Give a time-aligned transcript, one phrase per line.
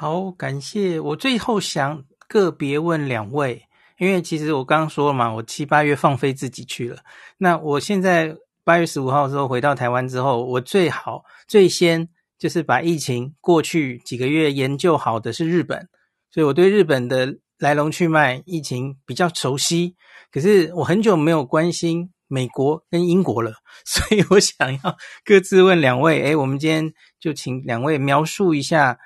[0.00, 1.00] 好，感谢。
[1.00, 3.64] 我最后想个别问两位，
[3.98, 6.98] 因为其实我刚刚说了嘛，我七八月放飞自己去了。
[7.38, 12.08] 那我现在八月十五号之后回到台湾之后，我最好最先
[12.38, 15.88] 就是把疫情过去几个月研究好的是日本，
[16.30, 19.96] 所以我对日本的来龙去脉、疫情比较熟悉。
[20.30, 23.54] 可是我很久没有关心美国跟英国了，
[23.84, 26.22] 所以我想要各自问两位。
[26.22, 28.96] 诶，我们今天就请两位描述一下，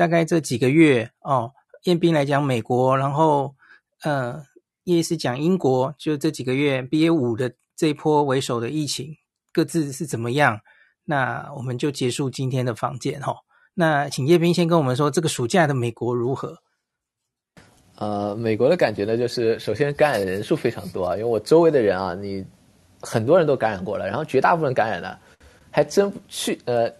[0.00, 3.54] 大概这几个月哦，彦斌来讲美国，然后
[4.02, 4.42] 呃，
[4.84, 9.14] 叶是讲英国，就这几个月 BA 五的这一波为首的疫情，
[9.52, 10.58] 各自是怎么样？
[11.04, 13.36] 那我们就结束今天的访见哈、哦。
[13.74, 16.56] 那请叶斌先跟我们说，这个暑假的美国如何？
[17.96, 22.42] 呃，美国的感觉呢，就是首先感染人数非常多啊，因为我周围的人啊，你
[23.02, 25.18] 很多人都感染过了，然后绝大部分感染的
[25.70, 26.90] 还真去呃，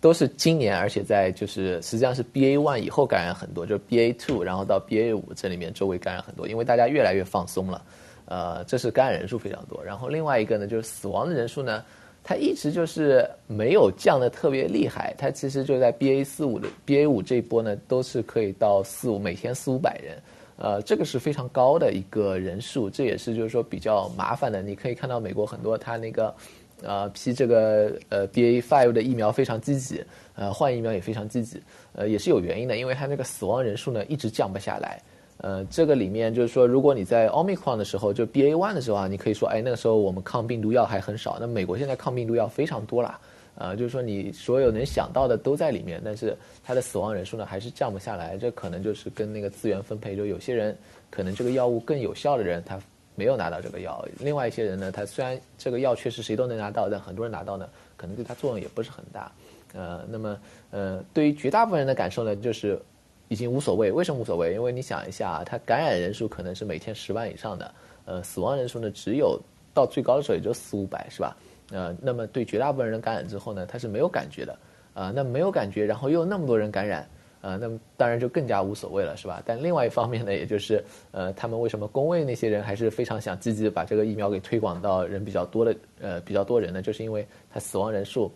[0.00, 7.82] 都是今年，而且在就是实际上是 BA one 以后感染很多，就是 BA two，然后到 BA 五这里面周围感染很多，因为大家越来越放松了，
[8.26, 9.82] 呃，这是感染人数非常多。
[9.82, 11.82] 然后另外一个呢，就是死亡的人数呢，
[12.22, 20.16] 它一直就是没有降的特别厉害，它其实就在 BA 四五的 BA 五这一波呢，都是可以到四五每天四五百人。
[20.60, 24.60] 呃，这个是非常高的一个人数，这也是就是说比较麻烦的。
[24.60, 26.34] 你可以看到美国很多它那个，
[26.82, 31.60] 呃，批这个呃 B A five 的疫苗非常积极，呃，换疫苗也非常积极，
[31.92, 35.00] 呃，也是有原因的，因为它那个死亡人数呢一直降不下来。
[35.38, 43.20] 呃，这个里面就是说，如果你在 Omicron 的时候，就 B A one 的时候啊，你可以说，哎，那个时候我们抗病毒药还很少，那美国现在抗病毒药非常多了。
[43.54, 50.76] 呃，就是说你所有能想到的都在里面，但是它的死亡人数呢还是降不下来，这可能就是跟那个资源分配，就有些人
[51.10, 52.80] 可能这个药物更有效的人他
[53.18, 59.32] 没有拿到这个药，另外一些人呢，他虽然这个药确实谁都能拿到，但很多人拿到呢，可能对他作用也不是很大。
[59.74, 60.38] 呃，那么
[60.70, 62.80] 呃，对于绝大部分人的感受呢，就是
[63.26, 63.90] 已经无所谓。
[63.90, 64.54] 为什么无所谓？
[64.54, 69.36] 因为你想一下啊，他感染人数可能是每天十万以上的，呃，死亡人数呢只有
[69.74, 71.36] 到最高的时候也就四五百，是吧？
[71.72, 74.52] 呃，那么对绝大部分人感染之后呢，他是没有感觉的，
[74.94, 77.06] 啊、呃，那没有感觉，然后又那么多人感染，
[77.40, 79.42] 呃，那么当然就更加无所谓了，是吧？
[79.46, 86.82] 但另外一方面呢，也就是，呃，他们为什么公卫那些人还是非常想积极的把这个疫苗给推广到人比较多的，呃，比较多人呢？
[86.82, 88.32] 就是因为他死亡人数，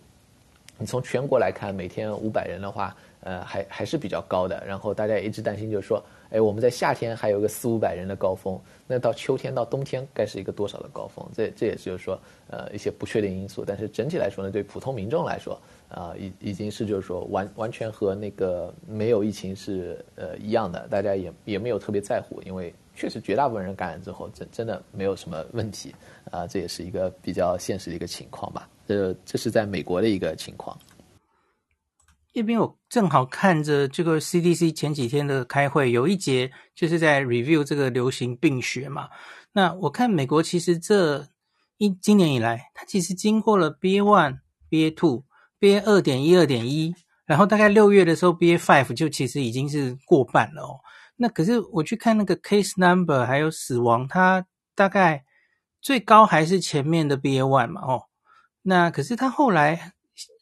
[0.78, 4.62] 你从全国来看，每天五百人的话，呃，还还是比较高的。
[4.66, 8.58] 然后大家一直担心，就是说，哎，我们在夏天还有个四五百人的高峰。
[8.86, 11.26] 那到秋天到冬天该是一个多少的高峰？
[11.34, 12.18] 这这也就是说，
[12.48, 13.64] 呃，一些不确定因素。
[13.64, 15.58] 但是整体来说呢，对普通民众来说，
[15.94, 25.94] 呃，已已经是就是说完完全和那个没有疫情是呃一样的，大家也也没有特别在乎，因为确实绝大部分人感染之后，真真的没有什么问题
[26.30, 28.68] 啊、这也是一个比较现实的一个情况吧。
[28.86, 30.76] 这这是在美国的一个情况。
[32.32, 39.10] 这边我正好看着这个 CDC 前几天的开会，有一节就是在 review 这个流行病学嘛。
[39.52, 41.26] 那我看美国其实这
[41.76, 44.38] 一今年以来，它其实经过了 BA one、
[44.70, 45.24] BA two、
[45.62, 46.92] BA 二点一、二点一，
[47.24, 50.80] 然后大概六月的时候 BA five 就其实已经是过半了哦。
[51.16, 55.24] 那可是我去看那个 case number 还有死亡，它大概
[55.80, 58.02] 最高还是前面的 BA one 嘛哦。
[58.62, 59.92] 那可是它后来。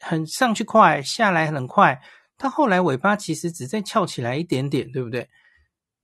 [0.00, 2.02] 很上去快，下来很快。
[2.36, 5.28] 它后来尾巴其实只再翘起来一点点，对不对？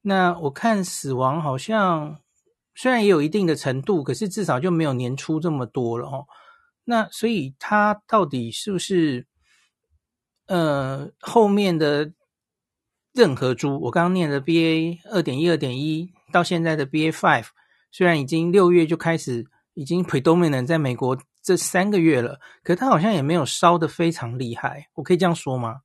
[0.01, 2.17] 那我看死亡好像
[2.73, 6.25] 虽然也有一定的程度，可是至少就没有年初这么多了哦。
[6.89, 9.27] 那所以它到底是不是
[10.47, 12.11] 呃后面的
[13.13, 13.77] 任何株？
[13.79, 17.47] 我刚刚念的 BA 二点一、二点一到现在的 BA five，
[17.91, 21.17] 虽然已经六月就开始已经 predominant 在美国。
[21.43, 25.77] 这三个月了，可是他好像也没有烧得非常厉害，我可以这样说吗？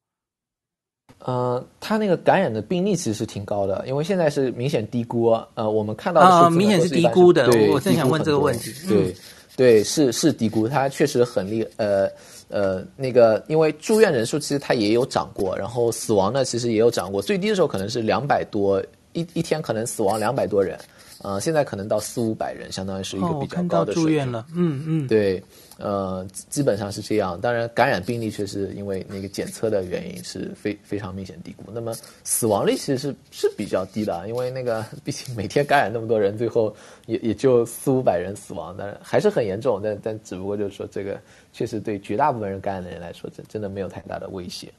[1.18, 5.26] 呃，他那个感染的病例其实是挺高的，因为现在是明显低估。
[5.54, 7.46] 呃，我们看到的啊，明显是低估的。
[7.70, 8.72] 我正想问这个问题。
[8.88, 9.14] 对、嗯、
[9.56, 11.66] 对，是是低估，他确实很厉。
[11.76, 12.08] 呃
[12.48, 18.82] 呃，那个因为住院人数其实他也有涨过，然后死亡呢其实也有涨过，最低的时候可能是两百多
[19.14, 20.78] 一一天，可能死亡两百多人。
[21.22, 24.02] 呃，现在可能到四五百人，相当于是一个比较高的水平。
[24.02, 25.40] 哦，住院了，嗯嗯，对，
[25.78, 27.40] 呃，基本上是这样。
[27.40, 31.70] 当然，感染病例确实因为那个检测的原因是非非常明显低估。
[31.72, 36.74] 那么死亡率其实是是比较低的，因为那个毕竟每天感染那么多人，最后
[37.06, 39.80] 也也就四五百人死亡，但是还是很严重。
[39.80, 41.20] 但但只不过就是说，这个
[41.52, 44.72] 确实对绝大部分人感染的人来说，真真的没有太大的威胁。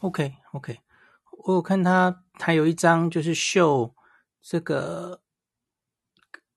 [0.00, 0.74] OK OK，
[1.44, 3.92] 我有看他他有一张就是秀。
[4.46, 5.22] 这个，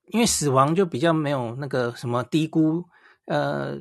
[0.08, 2.84] 因为死亡就比较没有那个什么低估，
[3.24, 3.78] 呃，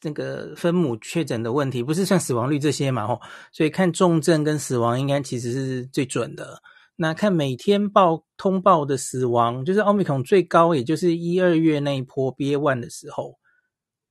[0.00, 3.06] 那个分母确诊的问题，不是算死亡率这些嘛？
[3.06, 3.20] 吼，
[3.52, 6.62] 所以看重症跟死亡应该其实是最准的。
[6.96, 13.38] 那看每天报通报的死亡，就是奥密克戎最高，也就是一二月那一波 BA one 的时候，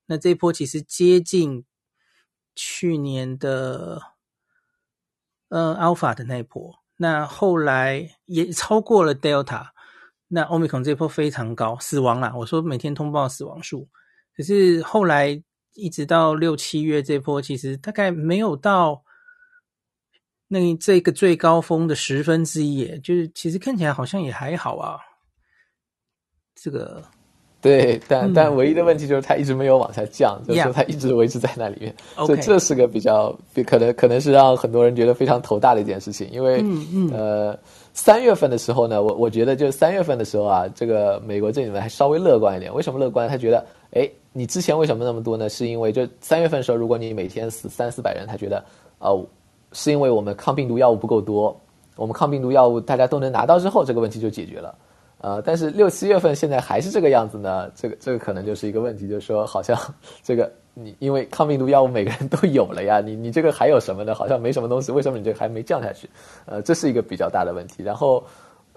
[0.05, 1.65] 那这一波其实接近
[2.53, 4.03] 去年的
[5.49, 9.69] 呃 Alpha 的那一波，那后来也超过了 Delta，
[10.27, 13.87] 那奥密克戎这波非常高，死亡啦，我说每天通报死亡数，
[14.35, 15.43] 可是后来
[15.73, 19.03] 一直到六七月这波，其实大概没有到。
[20.47, 24.99] 那这个最高峰的十分之一，就是其实看起来好像也还好啊。
[26.53, 27.03] 这个，
[27.65, 31.95] 对，但、嗯、但唯一的问题就是它一直没有往下降，嗯、就是说它一直维持在那里面。
[32.25, 33.35] 所以这是个比较，
[33.65, 36.29] 可能可能是让很多人觉得非常头大的一件事情。
[36.31, 37.59] 因为，嗯嗯、呃，
[37.93, 42.71] 三月份的时候呢，我我觉得就三月份的时候啊，这个美国这里面还稍微乐观一点。
[42.71, 43.27] 为什么乐观？
[43.27, 45.49] 他觉得，哎，你之前为什么那么多呢？
[45.49, 48.63] 是因为就三月份的时候，如果你每天死三四百人，他觉得，
[48.99, 49.25] 哦。
[49.77, 51.53] 是因为我们抗病毒药物不够多，
[51.97, 54.73] 我们抗病毒药物大家都能拿到之后，这个问题就解决了。
[55.19, 59.77] 呃，但是六七月份现在还是这个样子呢，这个这个可能就是一个问题，就是说好像
[60.23, 64.13] 这个你因为抗病毒药物每个人都有了呀，你你这个还有什么呢？
[64.13, 66.09] 好像没什么东西，为什么你这个还没降下去？
[66.45, 67.83] 呃，这是一个比较大的问题。
[67.83, 68.23] 然后。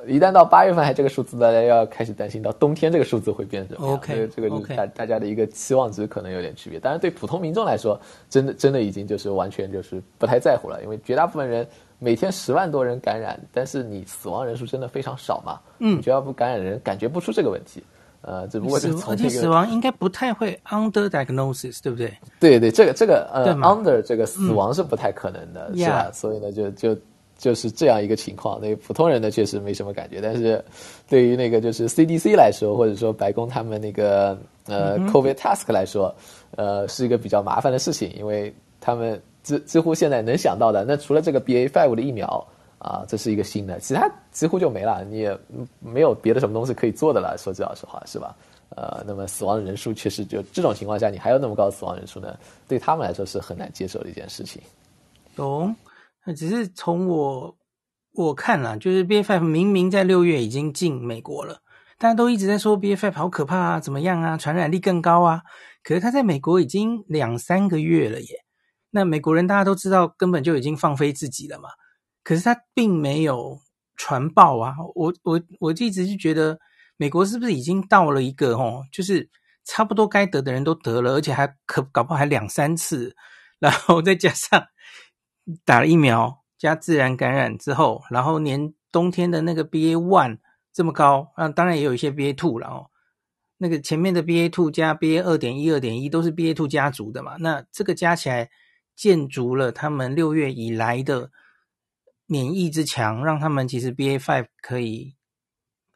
[0.06, 6.78] 一旦到八月份还这个数字，大家要开始担心到冬天这个数字会变什么样？OK，这个就是大大家的一个期望值可能有点区别。
[6.78, 8.00] 当然，对普通民众来说，
[8.30, 11.66] 真的真的已经就是完全就是不太在乎了，因为绝大部分人
[11.98, 15.58] 每天十万多人感染，但是你死亡人数真的非常少嘛。
[15.78, 17.82] 嗯，绝大部分感染人感觉不出这个问题。
[18.20, 22.12] 呃，只不过是从这个死亡应该不太会 under diagnosis，对不对？
[22.40, 26.10] 对对，这个这个呃 under 这个死亡是不太可能的，是吧？
[26.12, 26.96] 所以呢，就就。
[27.38, 30.60] 就是这样一个情况，那普通人呢确实没什么感觉，但是
[31.08, 34.36] 对于那个就是 CDC 来说，或者说白宫他们那个
[34.66, 36.12] 呃 COVID task 来说，
[36.56, 42.46] 呃是一个比较麻烦的事情，因为他们几几乎现在能想到的，那除了这个 BA five 的疫苗
[42.78, 45.38] 啊，这是一个新的，其他几乎就没了，你也
[45.80, 48.36] 没有别的什么东西可以做的了，说句老实话，是吧？
[48.76, 52.36] 呃，那么死亡的人数确实就这种情况下，你还有那么高的死亡人数呢，
[52.68, 54.60] 对他们来说是很难接受的一件事情。
[55.34, 55.74] 懂。
[56.36, 57.56] 只是从我
[58.12, 61.60] 我看了，就是 BA.5 明明在六月已经进美国了，
[61.98, 65.40] 大家都一直在说 BA.5 好可怕啊，怎么样啊，传染力更高啊。
[65.82, 68.44] 可是他在美国已经两三个月了耶。
[68.90, 71.68] 那美国人大家都知道，根本就已经放飞自己了嘛。
[72.22, 73.60] 可是他并没有
[73.96, 74.74] 传爆啊。
[74.94, 76.58] 我我我一直就觉得，
[76.96, 79.28] 美国是不是已经到了一个哦，就是
[79.64, 83.14] 差不多该得的人都得了，而且还可搞不好还两三次，
[83.58, 84.66] 然后再加上。
[85.64, 90.40] 打了疫苗加自然感染之后，然后连冬天的那个 BA one
[90.74, 92.90] 这么高，啊，当然也有一些 BA two 了哦。
[93.56, 98.50] 那个前面的 BA two 加 BA 二点一、二点一都是 BA two 家族的嘛，那这个加起来
[98.98, 101.30] 建筑了他们六月以来的
[102.26, 105.14] 免疫之强，让他们其实 BA five 可以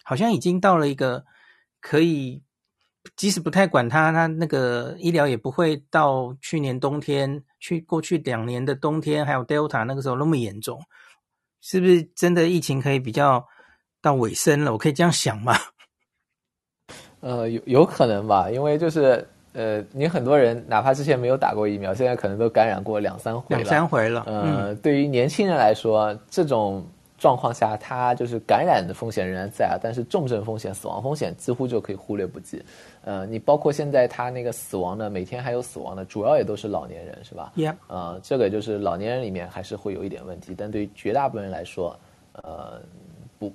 [0.04, 1.24] 好像已经到了一个
[1.80, 2.44] 可以。
[3.16, 10.80] 即使不太管他，他那个医疗也不会到去年冬天、去过去两年的冬天，还有 Delta 那个时候那么严重，
[11.60, 13.44] 是不是真的疫情可以比较
[14.00, 14.70] 到尾声了？
[14.70, 15.58] 我可以这样想吗？
[17.18, 23.62] 呃，有有可能吧，因为就是呃，你很多人哪怕之前没有打过疫苗，现在可能都感染过两三回了。
[23.62, 24.22] 两三回了。
[24.26, 26.84] 呃，嗯，对于年轻人来说，这种。
[27.18, 32.60] 状况下，他就是感染的风险仍然在啊，但是重症风险、死亡风险几乎就可以忽略不计。
[33.04, 37.76] 呃，你包括现在他那个死亡的，每天还有死亡的，主要也都是老年人，是吧？Yeah.
[37.86, 41.96] 呃，这个就是老年人里面还是会有一点问题，但对于绝大部分人来说，
[42.42, 42.82] 呃，
[43.38, 43.52] 不，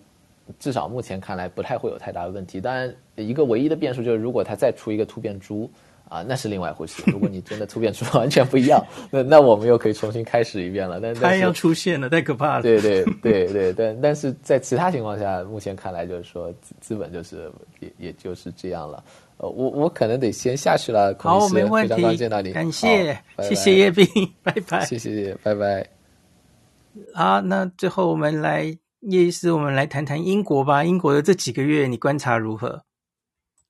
[0.57, 2.61] 至少目前看来不太会有太大的问题。
[2.61, 5.69] 当然，一个唯一的变数就是如果他再出一个突变株。
[6.09, 7.03] 啊，那是另外一回事。
[7.07, 10.99] 如果你真的突变出完全不一样，那那我们又可以重新开始一遍了。
[11.01, 12.61] 但它要出现了，太可怕了。
[12.61, 19.03] 对对对对，但但是在其他情况下，目前看来就是说，资本就是也也就是这样了。
[19.37, 21.15] 呃，我我可能得先下去了。
[21.19, 22.17] 好，没问题。
[22.53, 24.07] 感谢，谢谢叶斌，
[24.41, 24.85] 拜拜。
[24.85, 25.87] 谢谢，拜拜。
[27.13, 28.63] 好，那最后我们来
[29.01, 30.83] 叶医师，我们来谈谈英国吧。
[30.83, 32.81] 英国的这几个月，你观察如何？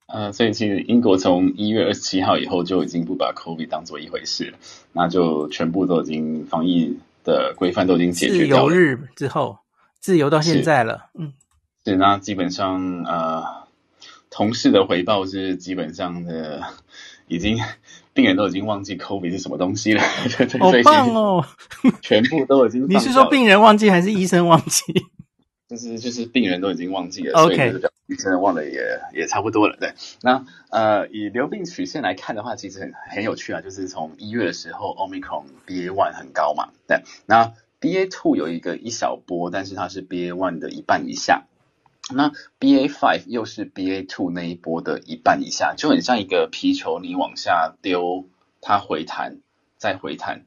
[0.08, 4.58] 呃，所以其实英国从一月二十七号以后就已经不把 COVID 当做一回事了，
[4.92, 8.72] 那就全部都已经防疫的规范都已经解决掉了。
[8.72, 9.58] 自由日之后，
[10.00, 11.34] 自由到现在了，嗯，
[11.84, 13.44] 是那基本上呃，
[14.30, 16.62] 同事的回报是基本上的
[17.26, 17.58] 已经
[18.14, 20.02] 病人都已经忘记 COVID 是什么东西了，
[20.58, 21.44] 好棒哦，
[22.00, 22.88] 全部都已经。
[22.88, 24.82] 你是说病人忘记还是医生忘记？
[25.68, 29.76] 就是就是病人都已经忘记了所以就是真的忘了也也差不多了。
[29.78, 41.44] 对，那呃以流病曲线来看的话，其实很很有趣啊，就是从一月的时候，Omicron BA one 很高嘛，对，那 BA two 有一个一小波，但是它是 BA one 的一半以下，
[42.14, 48.24] 那 BA five 又是 BA two 那一波的一半以下，就很像一个皮球，你往下丢，
[48.62, 49.40] 它回弹，
[49.76, 50.46] 再回弹。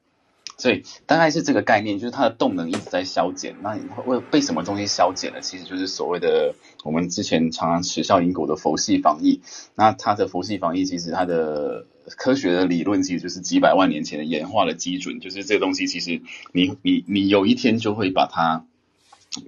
[0.61, 3.55] 所以大概是这个概念，就是它的动能一直在消减。
[3.63, 3.75] 那
[4.05, 5.41] 为被什么东西消减了？
[5.41, 6.53] 其实就是所谓的
[6.83, 9.41] 我们之前常常耻笑英国的佛系防疫。
[9.73, 18.67] 那它的佛系防疫，其实它的科学的理论其实就是几百万年前的演化的基准，就是这个东西其实你你你有一天就会把它。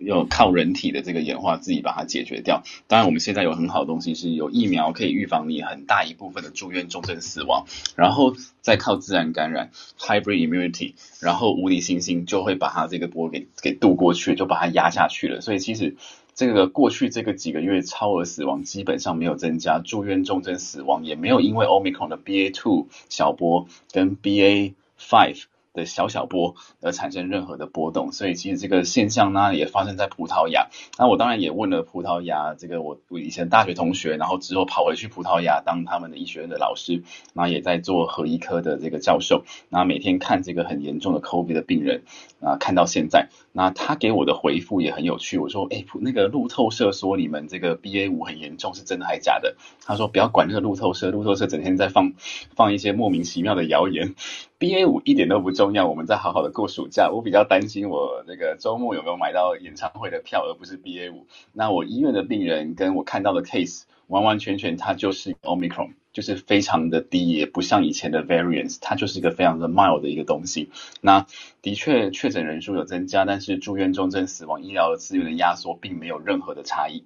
[0.02, 2.64] 要靠人体的这个演化自己把它解决掉。
[2.88, 15.42] 当然，我们现在有很好的东西，是有疫苗可以预防你很大一部分的住院、重症、死亡，然后再靠自然感染 （hybrid immunity），然后无敌星星就会把它这个波给给渡过去，就把它压下去了。
[15.42, 15.96] 所以，其实
[16.34, 25.44] 这个过去这个几个月超额死亡基本上没有增加，住院、重症、死亡也没有因为 Omicron 的 BA two 小波跟 BA five。
[25.74, 30.68] 的小小波而产生任何的波动，所以其实这个现象呢也发生在葡萄牙。
[30.98, 37.04] 那我当然也问了葡萄牙这个我我以前大学同学，然后之后跑回去葡萄牙当他们的医学院的老师，
[37.34, 42.04] 那也在做核医科的这个教授，那每天看这个很严重的 COVID 的病人
[42.40, 45.38] 啊，看到现在，那他给我的回复也很有趣。
[45.38, 49.56] 我说，哎，那个路透社说你们这个 BA 五很严重，是真的还假的？
[49.86, 52.14] 他说不要管那个路透社，路透社整天在放
[52.56, 54.14] 放一些莫名其妙的谣言。
[54.60, 57.10] BA 五一点都不重要，我们再好好的过暑假。
[57.12, 61.28] 我比较担心我那个周末有没有买到演唱会的票，而不是 BA 五。
[61.52, 70.70] 那我医院的病人跟我看到的 case 完完全全，它就是 Omicron，就是非常的低，也不像以前的 variants，它就是一个非常的 mild 的一个东西。
[71.02, 71.26] 那
[71.62, 77.04] 的确确诊人数有增加，但是住院、重症、死亡、医疗资源的压缩并没有任何的差异。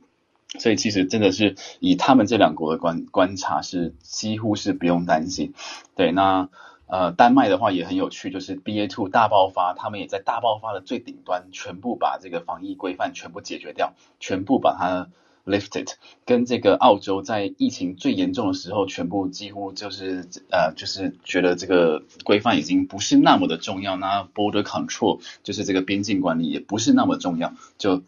[0.60, 5.54] 所以其实真的是以他们这两国的观观察是几乎是不用担心。
[5.96, 6.50] 对，那。
[6.88, 15.10] 呃，丹麦的话也很有趣，就是 BA two 大爆发，他们也在大爆发的最顶端，全部把这个防疫规范全部解决掉，全部把它
[15.46, 15.94] lifted，
[16.26, 28.02] 跟这个澳洲在疫情最严重的时候，全部几乎就是呃，就是觉得这个规范已经不是那么的重要，那 border control 就是这个边境管理也不是那么重要，就。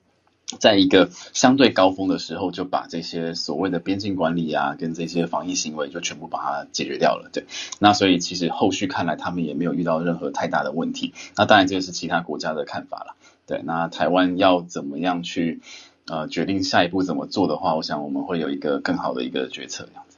[0.58, 7.30] 在一个相对高峰的时候，就把这些所谓的边境管理啊，跟这些防疫行为就全部把它解决掉了。
[7.32, 7.46] 对，
[7.78, 11.14] 那所以其实后续看来，他们也没有遇到任何太大的问题。
[11.38, 13.16] 那当然，这个是其他国家的看法了。
[13.46, 15.62] 对，那台湾要怎么样去
[16.08, 20.18] 呃决定下一步怎么做的话，我想我们会有一个更好的一个决策样子。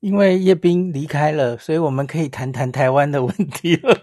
[0.00, 3.96] 因为叶斌离开了，所以我们可以谈谈台湾的问题了。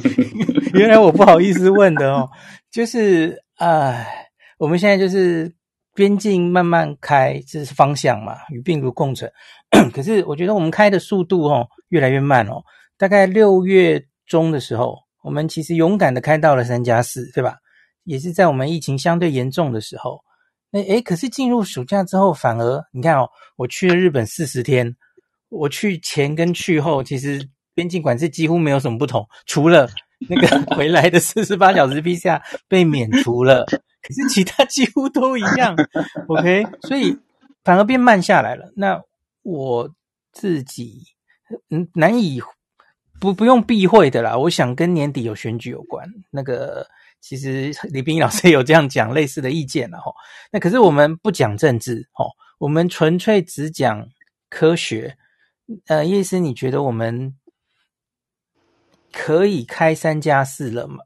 [0.74, 2.28] 原来我不好意思问的哦，
[2.70, 4.24] 就是唉。
[4.58, 5.54] 我们现在就是
[5.94, 9.30] 边境慢慢开，这是方向嘛，与病毒共存。
[9.92, 12.62] 可是我觉得我们开的速度哦越来越慢哦。
[12.96, 17.56] 大概六月中的时候，我们其实勇敢的开到了三加四，对吧？
[18.04, 20.20] 也是在我们疫情相对严重的时候。
[20.70, 24.96] 那诶，可是进入暑假之后，反而你看哦，我去了日本四十天，
[25.48, 29.88] 我去前跟去后，其实边境管制几乎没有什么不同，除了
[30.28, 33.66] 那个 回来的四十八小时 PCR 被免除了。
[34.06, 35.74] 可是其他几乎都一样
[36.28, 37.18] ，OK，所以
[37.64, 38.72] 反而变慢下来了。
[38.76, 39.02] 那
[39.42, 39.90] 我
[40.32, 41.02] 自己
[41.70, 42.40] 嗯难以
[43.20, 44.38] 不不用避讳的啦。
[44.38, 46.08] 我想跟年底有选举有关。
[46.30, 46.86] 那个
[47.20, 50.12] 其实李冰老师也有这样讲类似的意见了哈。
[50.52, 54.08] 那可是我们不讲政治哦，我们纯粹只讲
[54.48, 55.16] 科学。
[55.86, 57.34] 呃，叶医师，你觉得我们
[59.12, 60.98] 可以开三加四了吗？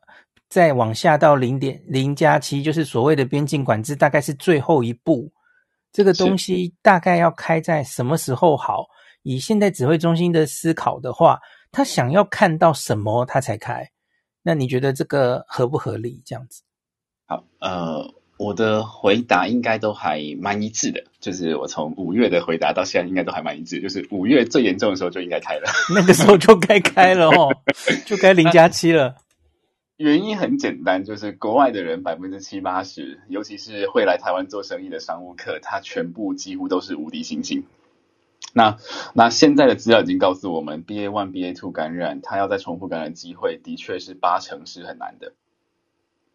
[0.51, 5.33] 再往下到零点零加七，就是所谓的边境管制，大概是最后一步。
[5.93, 8.87] 这个东西大概要开在什么时候好？
[9.23, 11.39] 以现在指挥中心的思考的话，
[11.71, 13.89] 他想要看到什么他才开？
[14.43, 16.23] 那你觉得这个合不合理？
[16.25, 16.63] 这样子？
[17.27, 27.55] 好，呃，我的回答应该都还蛮一致的，就是我从五月的回答到现在应该都还蛮一致，就是五月最严重的时候就应该开了， 那个时候就该开了哦，
[28.05, 29.15] 就该零加七了。
[30.01, 37.67] 原因很简单，就是国外的人百分之七八十，尤其是会来台湾做生意的商务客，他全部几乎都是无敌星星。
[38.55, 38.79] 那
[39.13, 45.35] 那现在的资料已经告诉我们，BA one、BA two 感染，他要再重复感染机会，的确是八成是很难的。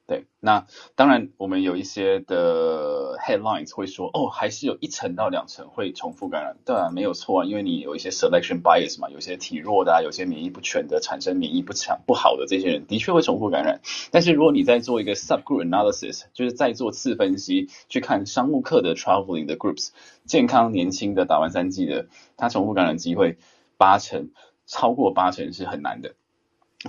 [0.07, 13.81] 对，那当然，我们有一些的 headlines 会说，哦，还是有一层到两层会重复感染，当然没有错啊，因为你有一些 selection bias 嘛，有些体弱的啊，有些免疫不全的，产生免疫不强不好的这些人，的确会重复感染。
[14.11, 19.89] 但是如果你在做一个 subgroup analysis，就是在做次分析，去看商务客的 traveling 的 groups，
[20.25, 22.05] 健康年轻的打完三剂的，
[22.37, 23.39] 他重复感染机会
[23.77, 24.29] 八成，
[24.67, 26.13] 超过八成是很难的。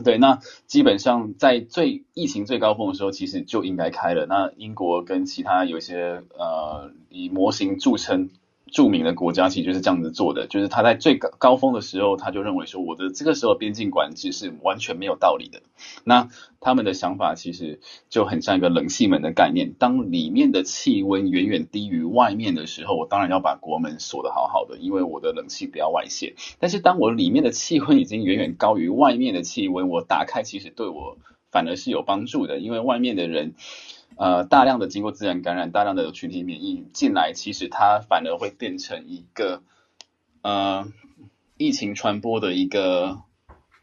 [0.05, 4.27] 对，那基本上在最疫情最高峰的时候，其实就应该开了。
[4.27, 8.31] 那英国跟其他有些呃以模型著称。
[8.73, 15.63] 著名的国家其实就是这样子做的，就是他在最高高峰的时候，他就认为说，我的这个时候边境管制是完全没有道理的。
[16.03, 26.35] 那他们的想法其实就很像一个冷气门的概念，当里面的气温远远低于外面的时候，我当然要把国门锁得好好的，因为我的冷气不要外泄。
[26.59, 31.19] 但是当我里面的气温已经远远高于外面的气温，我打开其实对我
[31.53, 33.55] 反而是有帮助的，因为外面的人。
[34.17, 39.63] 呃，大量的经过自然感染，大量的有群体免疫进来，其实它反而会变成一个
[40.43, 40.87] 呃
[41.59, 43.19] 疫情传播的一个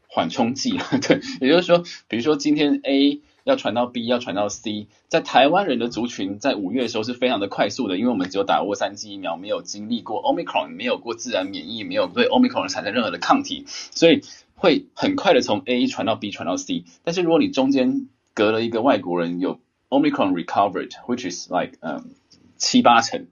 [0.08, 0.78] 缓冲剂。
[1.06, 14.22] 对，也就是说，比如说今天 A 要传到 B，要传到 C，在台湾人的族群在五月的时候是非常的快速的，因为我们只有打过三剂疫苗，没有经历过 Omicron，没有过自然免疫，没有对 Omicron 产生任何的抗体，所以
[14.56, 16.84] 会很快的从 A 传到 B，传到 C。
[17.04, 19.60] 但是如果你中间隔了一个外国人有
[19.93, 22.15] Omicron recovered, which is like 嗯、um,
[22.57, 23.27] 七八成。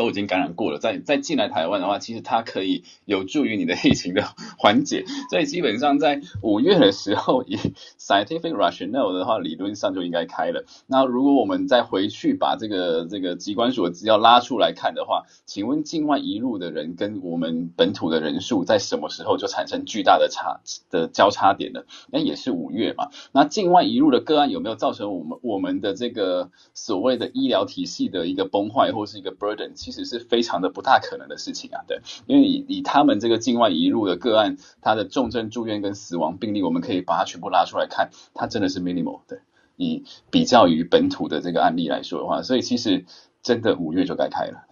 [0.00, 4.24] 都已经感染过了，再再进来台湾的话，其实它可以有助于你的疫情的
[4.56, 5.04] 缓解。
[5.28, 7.58] 所以基本上在五月的时候，以
[7.98, 10.64] scientific rationale 的话，理论上就应该开了。
[10.86, 21.82] 那如果我们再回去把这个这个机关所资料拉出来看的话，请问境外移入的人跟我们本土的人数在什么时候就产生巨大的差的交叉点呢？
[22.10, 23.10] 那也是五月嘛。
[23.32, 29.72] 那境外移入的个案有没有造成我们我们的这个所谓的医疗体系的一个崩坏或是一个 burden？
[29.90, 39.38] 其实是非常的不大可能的事情啊，对，因为以以他们这个境外移入的个案，他的重症住院跟死亡病例，我们可以把它全部拉出来看，它真的是 minimal，对，
[39.76, 43.04] 以比较于本土的这个案例来说的话，所以其实
[43.42, 44.64] 真的五月就该开了。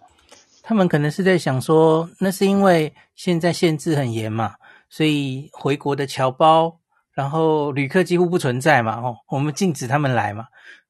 [0.63, 4.55] 他们可能是在想说，那是因为现在限制很严嘛，
[4.89, 6.79] 所以回国的侨胞，
[7.13, 10.45] 然后旅客几乎不存在嘛，哦，我们禁止他们来嘛，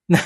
[0.06, 0.20] 那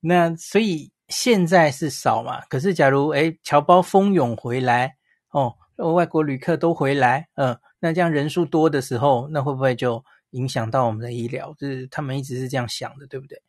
[0.00, 0.90] 那所以。
[1.08, 4.96] 现在是少嘛，可是假如诶侨胞蜂拥回来
[5.30, 5.54] 哦，
[5.94, 11.54] 外国旅客都回来，嗯、呃，那这样人数多的时候，那会不会就影响到我们的医疗？
[11.58, 13.40] 就是他们一直是这样想的，对不对？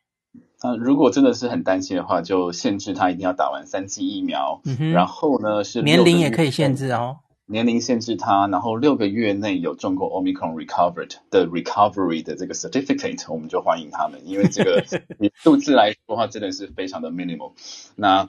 [0.60, 7.18] 啊，如果真的是很担心的话，就限制他一定要打完三剂疫苗，嗯哼，然后呢是年龄也可以限制哦。
[7.50, 14.84] 年龄限制他，然后六个月内有中过 Omicron recovered 的 recovery 的这个 certificate，我们就欢迎他们，因为这个
[15.18, 17.52] 以数字来说的话，真的是非常的 minimal。
[17.96, 18.28] 那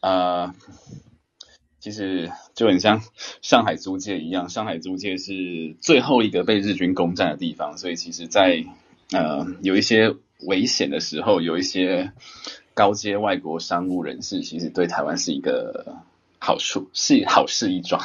[0.00, 0.52] 呃，
[1.80, 3.00] 其实就很像
[3.40, 8.66] 上海租界一样，上海租界是最后一个被日军攻占的地方，所以其实在
[9.12, 10.14] 呃有一些
[10.46, 12.12] 危险的时候，有一些
[12.74, 16.02] 高阶外国商务人士，其实对台湾是一个。
[16.38, 18.00] 好处是好事一桩，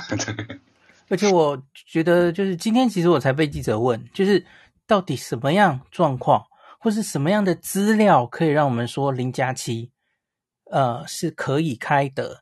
[1.10, 4.44] 而且我觉得就是今天其实我才被记者问，就是
[4.88, 6.44] 到底什么样状况
[6.80, 9.92] 或是什么样的资料可以让我们说零加七，
[10.72, 12.42] 呃，是可以开的。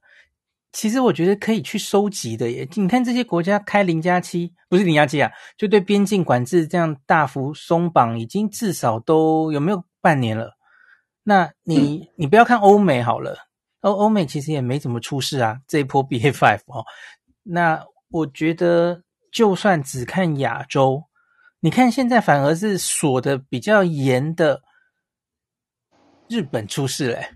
[0.71, 2.65] 其实我觉得可以去收集的耶。
[2.75, 10.57] 你看这些国家开零加七，不是零加七啊，就对边境管制这样大幅松绑，已经至少都有没有半年了？
[11.23, 13.50] 那你你不要看欧美好了。
[13.81, 16.85] 欧欧美其实也没怎么出事啊，这一波 BA five 哦。
[17.43, 21.03] 那我觉得，就算只看亚洲，
[21.59, 24.61] 你看现在反而是锁的比较严的
[26.29, 27.29] 日本出事嘞，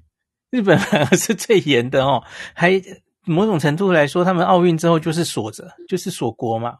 [0.51, 2.23] 日本 反而是最严的哦。
[2.53, 2.79] 还
[3.23, 6.77] 某种程度来说，他们奥运之后就是锁着，就是锁国嘛，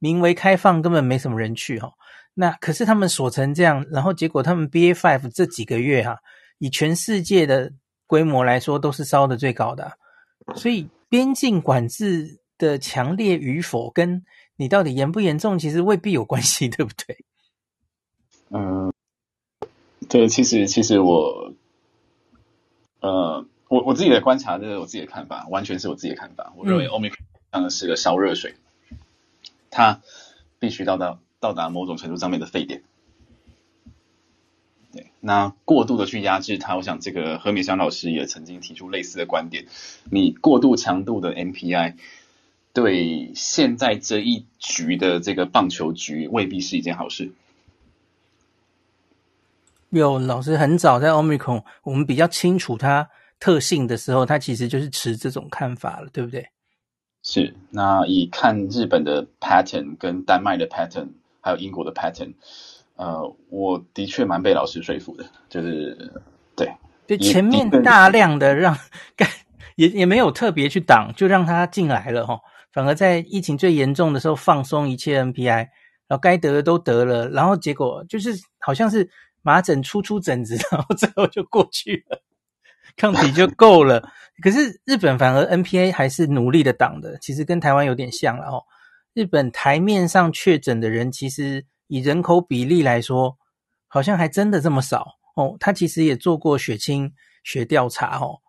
[0.00, 1.92] 名为开放，根本没什么人去哈、哦。
[2.34, 6.18] 那可是他们锁成这样，然后结果他们 BA five 这几个月哈、
[6.58, 7.72] 以全世界的。
[8.06, 9.98] 规模来说都是烧的最高的，
[10.54, 14.24] 所以边境管制的强烈与否，跟
[14.56, 17.24] 你到底严不严重，其实未必有关系，对不对？
[18.50, 18.92] 嗯，
[20.08, 21.52] 对，其实其实我，
[23.00, 26.52] 呃，我我自己的观察，这是我自己的看法，完全是我自己的看法。
[26.56, 27.18] 我认为 Omicron
[27.50, 28.54] 当的是个烧热水，
[29.70, 30.02] 它
[30.58, 32.82] 必须到达到达某种程度上面的沸点。
[34.94, 39.66] 对，那过度的去压制它，我想这个何美香老师也曾经提出类似的观点。
[40.04, 41.96] 你过度强度的 NPI
[42.72, 47.32] 对现在这一局的这个棒球局未必是一件好事。
[49.90, 56.48] 有老师很早在 Omicron，我们比较清楚它特性的时候，它其实就是持这种看法了，对不对？
[57.22, 57.54] 是。
[57.70, 61.08] 那以看日本的 pattern、跟丹麦的 pattern，
[61.40, 62.34] 还有英国的 pattern，
[62.96, 65.96] 呃，我的确蛮被老师说服的，就是
[66.56, 66.72] 对，
[67.06, 68.76] 对，前面大量的让，
[69.76, 72.40] 也也没有特别去挡，就让他进来了哈，
[72.72, 75.68] 反而在疫情最严重的时候放松一切 NPI，
[76.06, 79.10] 然后该得的都得了，然后结果就是好像是。
[79.46, 82.18] 麻疹出出疹子，然后最后就过去了，
[82.96, 84.10] 抗体就够了。
[84.42, 88.64] 可是日本反而 NPA 还是努力的挡的，其实跟台湾有点像了哦。
[89.12, 93.36] 日本台面上确诊的人，其实以人口比例来说，
[93.88, 95.56] 好像还真的这么少哦。
[95.60, 98.40] 他其实也做过血清学调查哦，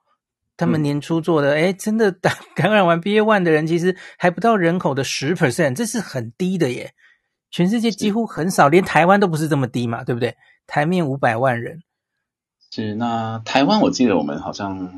[0.58, 6.94] 他们年初做的，诶、嗯、真的打 感染完 BA one 的人，其实还不到人口的十 percent，这是很低的耶。
[7.52, 10.36] 全世界几乎很少，连台湾都不是这么低嘛，对不对？
[10.68, 11.84] 台面五百万人，
[12.72, 14.92] 是那台湾，我记得我们好像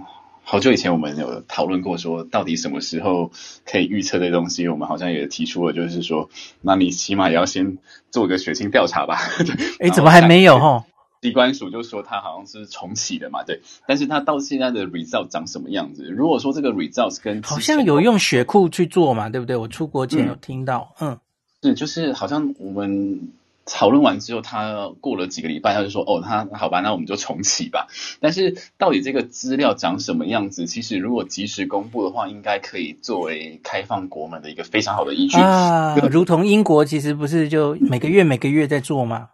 [0.49, 3.31] 好久以前我们有讨论过，说到底什么时候
[3.65, 6.29] 可以预测这东西，我们好像也提出了，就是说，
[6.61, 7.77] 那你起码也要先
[8.11, 9.19] 做一个血清调查吧。
[9.81, 10.85] 哎，怎么还没有哈？
[11.21, 16.05] 机关署就说它好像是重启的嘛，对，但是它到现在的 result 长什么样子？
[16.05, 19.57] 如果说这个 result 跟好像有用血库去做嘛，对不对？
[19.57, 21.19] 我出国前有听到，嗯，
[21.61, 23.33] 是就是好像我们。
[23.69, 27.87] 讨论完之后，他过了几个礼拜，他就说：“哦，他好吧，那我们就重启吧。”
[28.21, 30.65] 但是到底这个资料长什么样子？
[30.65, 35.95] 其实如果及时公布的话，应该可以作为开放国门的一个非常好的依据啊。
[36.09, 39.31] 如同英国其实不是就每个月每个月在做吗？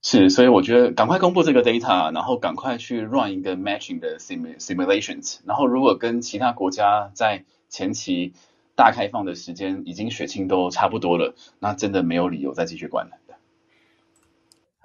[0.00, 8.32] 是，所以我觉得赶快公布这个 data，然后赶快去 run 一个 matching 的 simulations，然后如果跟其他国家在前期
[8.76, 13.18] 大开放的时间已经血清都差不多了，那真的没有理由再继续关了。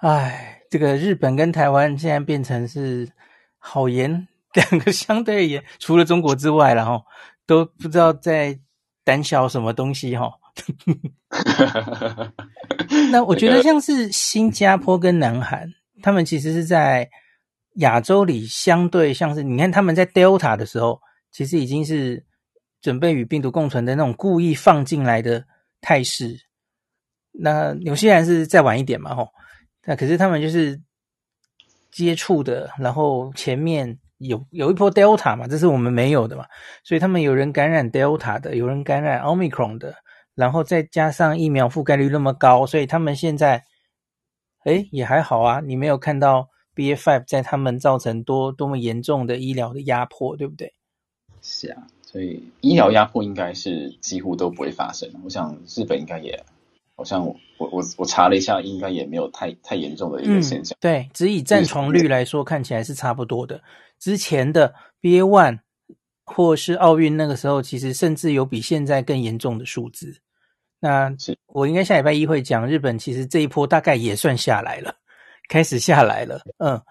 [0.04, 3.10] 哎，这个日本跟台湾现在变成是
[3.58, 7.02] 好严， 两个相对严，除了中国之外，然后
[7.46, 8.60] 都不知道在
[9.06, 10.30] 胆小什么东西哈。
[13.14, 15.70] 那我觉得像是新加坡跟南韩，
[16.02, 17.10] 他们其实是在
[17.76, 21.00] 亚洲里相对像是，你看他们在 Delta 的时候，
[21.32, 22.26] 其实已经是
[22.82, 25.46] 准备与病毒共存的那种故意放进来的
[25.80, 26.42] 态势。
[27.32, 29.30] 那纽西兰是再晚一点嘛，吼。
[29.86, 30.82] 那可是他们就是
[31.92, 36.46] 接触的，然后前面有有一波 Delta 嘛，这是我们没有的嘛，
[36.84, 39.96] 所以他们有人感染 Delta 的，有人感染 Omicron 的，
[40.36, 43.66] 然后再加上疫苗覆盖率那么高，所以他们现在，
[44.66, 50.74] 诶也还好啊，你没有看到 BF5 在他们造成多多么严重的医疗的压迫，对不对？
[51.42, 56.42] 是啊，所以医疗压迫应该是几乎都不会发生，我想日本应该也。
[57.04, 60.74] 好像我我我我查了一下，应该也没有太太严重的一个现象。
[60.78, 63.62] 嗯、对，只以占床率来说，看起来是差不多的。
[64.00, 65.60] 之前的 BA one
[66.24, 70.16] 或是奥运那个时候，其实甚至有比现在更严重的数字。
[70.80, 71.14] 那
[71.48, 74.96] 我应该下礼拜一会讲，日本其实这一波大概也算下来了，
[75.50, 76.82] 开始下来了，嗯，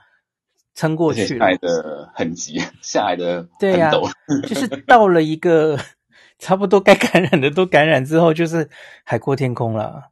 [0.75, 1.39] 撑过去了。
[1.39, 4.13] 下来的很急，下来的对呀、啊，
[4.47, 5.79] 就是到了一个。
[6.43, 8.69] 差不多该感染的都感染之后，就是
[9.05, 10.11] 海阔天空了。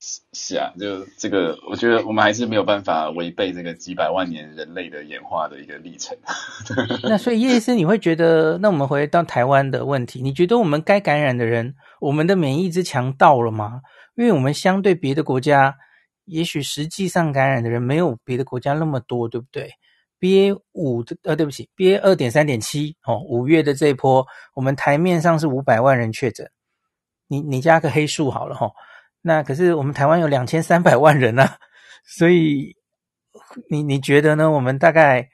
[0.00, 6.18] 是是啊，就这个，我觉得我们还是没有办法违背这个几百万年人类的演化的一个历程。
[7.08, 13.82] 那所以叶医师，你会觉得，那我们回到台湾的问题，你觉得我们该感染的人，我们的免疫之强到了吗？
[14.16, 15.76] 因为我们相对别的国家，
[16.24, 19.70] 也许实际上感染的人没有别的国家那么多，对不对
[20.20, 26.50] ？BA 五呃，对不起，BA 二点三点七哦，五月的这一波，我们台面上是五百万人确诊，
[27.26, 28.72] 你你加个黑数好了哈、哦。
[29.20, 31.58] 那可是我们台湾有两千三百万人啊，
[32.06, 32.74] 所以
[33.68, 34.50] 你你觉得呢？
[34.50, 35.28] 我们大概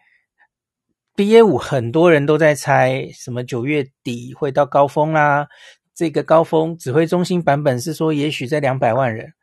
[1.14, 5.46] BA 五很多人都在猜什么九月底会到高峰啦，
[5.94, 9.34] 这个高峰指挥中心版本是说也许在两百万人，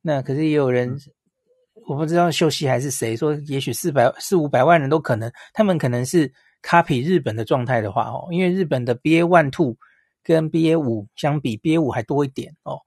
[0.00, 0.98] 那可是也有人。
[1.86, 9.76] 我不知道秀熙还是谁说，也许四百四五百万人都可能，他们可能是 copy 日本的状态的话哦，因为日本的 BA one two
[10.22, 12.80] 跟 BA 五相比，BA 五还多一点哦。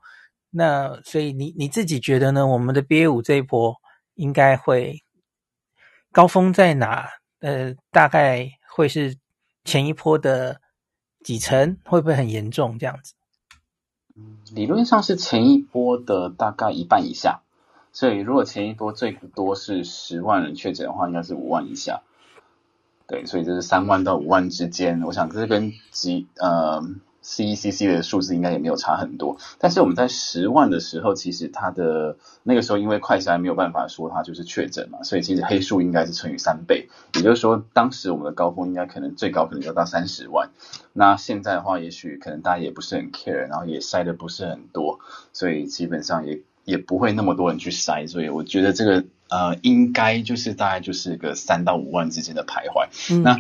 [0.49, 2.47] 那所以你你自己觉得呢？
[2.47, 3.75] 我们的 BA 五这一波
[4.15, 5.03] 应该会
[6.11, 7.07] 高峰在哪？
[7.39, 9.15] 呃，大概会是
[9.63, 10.59] 前一波的
[11.23, 11.77] 几成？
[11.83, 13.13] 会不会很严重这样子？
[14.51, 17.43] 理论上是前一波的大概一半以下。
[17.99, 22.03] 所以，如果前一波最多是十万人确诊的话，应该是五万以下。
[23.07, 25.01] 对，所以这是三万到五万之间。
[25.01, 26.79] 我想这跟几呃
[27.23, 40.51] CECC 的数字应该也没有差很多，但是我们在十万的时候，其实它的那个时候因为快筛没有办法说它就是确诊嘛，所以其实黑数应该是乘以三倍，也就是说当时我们的高峰应该可能最高可能要到三十万，
[40.93, 44.99] 那现在的话也许可能大家也不是很 care，然后也筛的不是很多，
[45.33, 53.39] 所以基本上也也不会那么多人去筛，所以我觉得这个呃应该就是大概就是个三到五万之间的徘徊，嗯、那。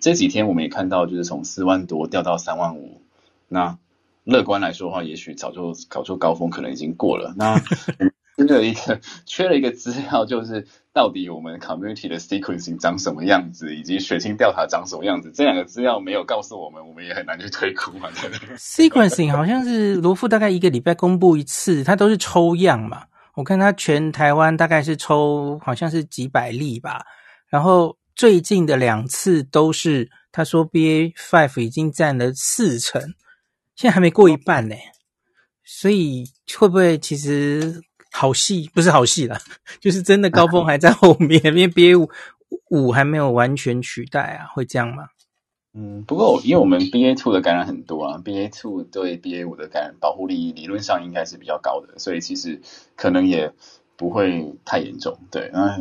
[0.00, 3.02] 这几天我们也看到，就是从四万多掉到三万五。
[3.48, 3.78] 那
[4.22, 7.34] 乐观来说的话，也许早就搞出高峰，可能已经过了。
[7.36, 7.60] 那
[8.38, 18.08] 真的一个缺了一个资料，就是到底我们 community 的 sequencing 长什么样子，以及血清调查长什么样子，这两个资料没有告诉我们，我们也很难去推估嘛。
[18.56, 23.04] ？sequencing 好像是罗富大概一个礼拜公布一次，它都是抽样嘛。
[23.34, 27.04] 我看它全台湾大概是抽，好像是几百例吧，
[27.48, 27.96] 然后。
[28.14, 33.00] 最近的两次都是，他说 BA.5 已经占了四成，
[33.74, 34.76] 现在还没过一半呢，
[35.64, 36.24] 所以
[36.58, 37.80] 会不会其实
[38.12, 39.38] 好戏不是好戏了，
[39.80, 42.08] 就是真的高峰还在后面，因为 BA.5
[42.70, 45.08] 五还没有完全取代啊，会这样吗？
[45.74, 52.60] 嗯，不过因为我们 BA two 的感染很多啊，BA two 对 BA 五的感染保护力理论上应该是比较高的，所以其实
[52.94, 53.52] 可能也
[53.96, 55.80] 不会太严重，对，那。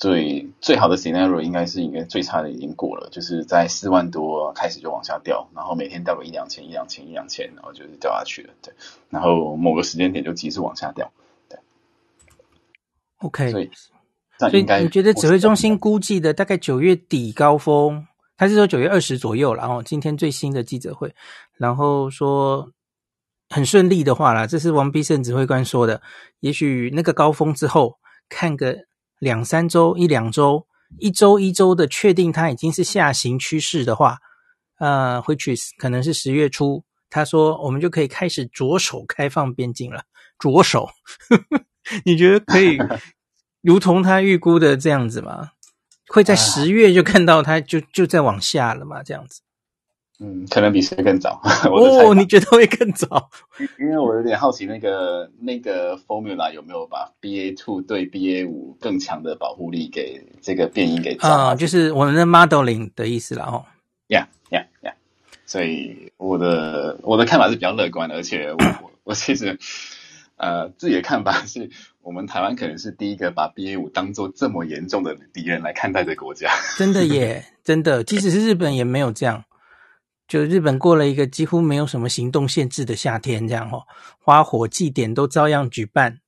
[0.00, 8.72] 最最好的 scenario 应该是应该最差的已经过了，就是在四万多开始就往下掉，然后每天掉个一两千、一两千、一两千，然后就是掉下去了，对，
[9.10, 11.19] 然后某个时间点就急速往下掉，对。
[13.20, 13.70] OK，所以
[14.38, 18.06] 所以你觉得指挥中心估计的大概九月底高峰，
[18.36, 21.14] 他是说九月二十左右，然后今天最新的记者会，
[21.56, 22.70] 然后说
[23.48, 26.02] 很顺利的话啦，这是王必胜指挥官说的，
[26.40, 28.76] 也许那个高峰之后看个。
[29.20, 30.66] 两三周、一两周、
[30.98, 34.16] 一周一周的确定它已经是下行趋势的话，
[34.78, 40.04] 呃，which is 可能是十月初，他说我们就可以开始着手开放边境了。
[40.38, 40.88] 着手，
[42.04, 42.78] 你觉得可以
[43.62, 45.50] 如同他预估的这样子吗？
[46.08, 49.02] 会在十月就看到它就就在往下了吗？
[49.02, 49.40] 这样子？
[50.22, 51.40] 嗯，可能比十月更早。
[51.70, 53.30] 哦，你觉得会更早？
[53.78, 61.56] 因为我有点好奇，那个那个 formula 有没有把 BA two 对 BA 五更强的保护力给这个变异给啊、嗯？
[61.56, 63.64] 就是我们的 modeling 的意思了哦。
[64.08, 64.94] Yeah, yeah, yeah。
[65.46, 69.58] 所以我的我的看法是比较乐观的，而且我我我其实
[70.40, 76.50] 呃自己的看法是我们台湾可能是第一个把 BA 五当做这么严重的敌人来看待的国家。
[76.78, 79.44] 真的耶，真的，即使是日本也没有这样。
[80.26, 83.82] 就日本过了一个几乎没有什么行动限制的夏天，这样哦，
[84.18, 86.18] 花火祭典都照样举办，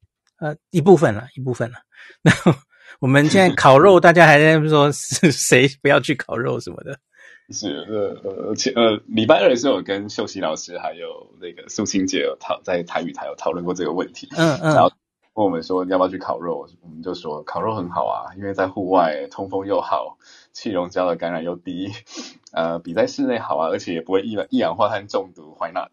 [0.41, 1.77] 呃，一部分了，一部分了。
[2.21, 2.53] 然后
[2.99, 6.99] 我们现在烤肉，大家还在说是 谁不要去烤肉什么的。
[7.53, 7.87] 是
[8.25, 14.29] 呃呃前呃礼拜二的时候，我跟秀熙老师还有那个苏清姐有讨在台语台有讨论过这个问题。
[14.37, 14.75] 嗯嗯。
[14.75, 14.91] 然后
[15.35, 20.19] 问我们说要不要去烤肉，我们就说烤肉很好啊，因为在户外通风又好。
[20.55, 21.91] 气溶胶的感染又低，
[22.53, 25.89] 呃，比在室内好啊，而且也不会一一氧化碳中毒，Why not？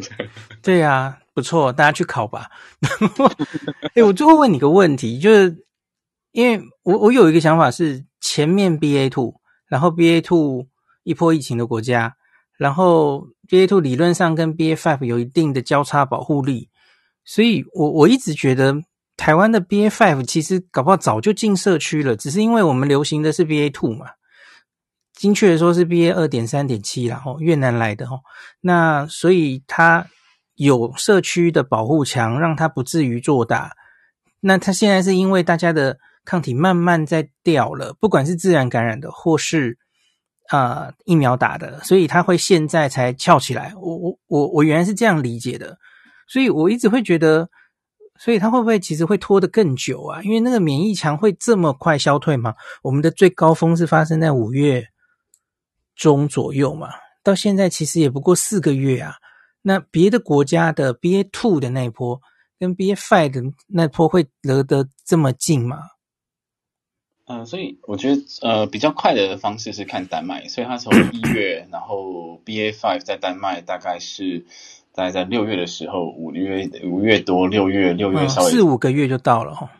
[0.60, 2.50] 对呀、啊，不错，大家去烤吧。
[3.96, 5.64] 哎，我最后问你个问题，就是
[6.32, 9.36] 因为我我有一个想法是，前面 BA two，
[9.68, 10.66] 然后 BA two
[11.04, 12.16] 一波疫情的国家，
[12.58, 16.68] 然后 BA two 理论上跟 BA five 有一定的交叉保护力，
[17.24, 18.82] 所以我我一直觉得。
[19.16, 24.06] 台湾的 BA five 其实搞不好早就进社区了，只是因为我们流行的是 BA two 嘛，
[25.12, 28.22] 精确的说是 BA 二点三点七然后，越南来的吼，
[28.60, 30.08] 那所以它
[30.56, 33.76] 有社区的保护墙，让它不至于做大。
[34.40, 39.78] 那它现在是因为大家的抗体慢慢在掉了，不管是自然感染的或是
[40.48, 43.72] 啊、呃、疫苗打的，所以它会现在才翘起来。
[43.76, 45.76] 我我我我原来是这样理解的，
[46.28, 47.48] 所以我一直会觉得。
[48.16, 50.22] 所以它会不会其实会拖得更久啊？
[50.22, 52.54] 因为那个免疫墙会这么快消退吗？
[52.80, 54.86] 我们的最高峰是发生在五月
[55.96, 56.90] 中左右嘛，
[57.24, 59.14] 到现在其实也不过四个月啊。
[59.62, 62.20] 那别的国家的 BA two 的那一波
[62.60, 65.78] 跟 BA five 的那波会隔得这么近吗？
[67.26, 74.46] 嗯、呃，所以我觉得呃比较快的方式是看丹麦，所以他从一月，然后 BA five 在丹麦大概是。
[74.96, 79.72] 大概在六月的时候，五月五月多，六月六月稍微、嗯、四五个月就到了哈，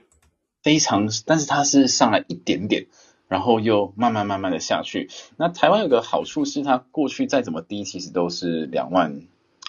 [0.61, 2.87] 非常，但是它是上来一点点，
[3.28, 5.09] 然后又慢慢慢慢的下去。
[5.37, 9.22] 那台湾有个好处是，它过去再怎么低，其实都是两万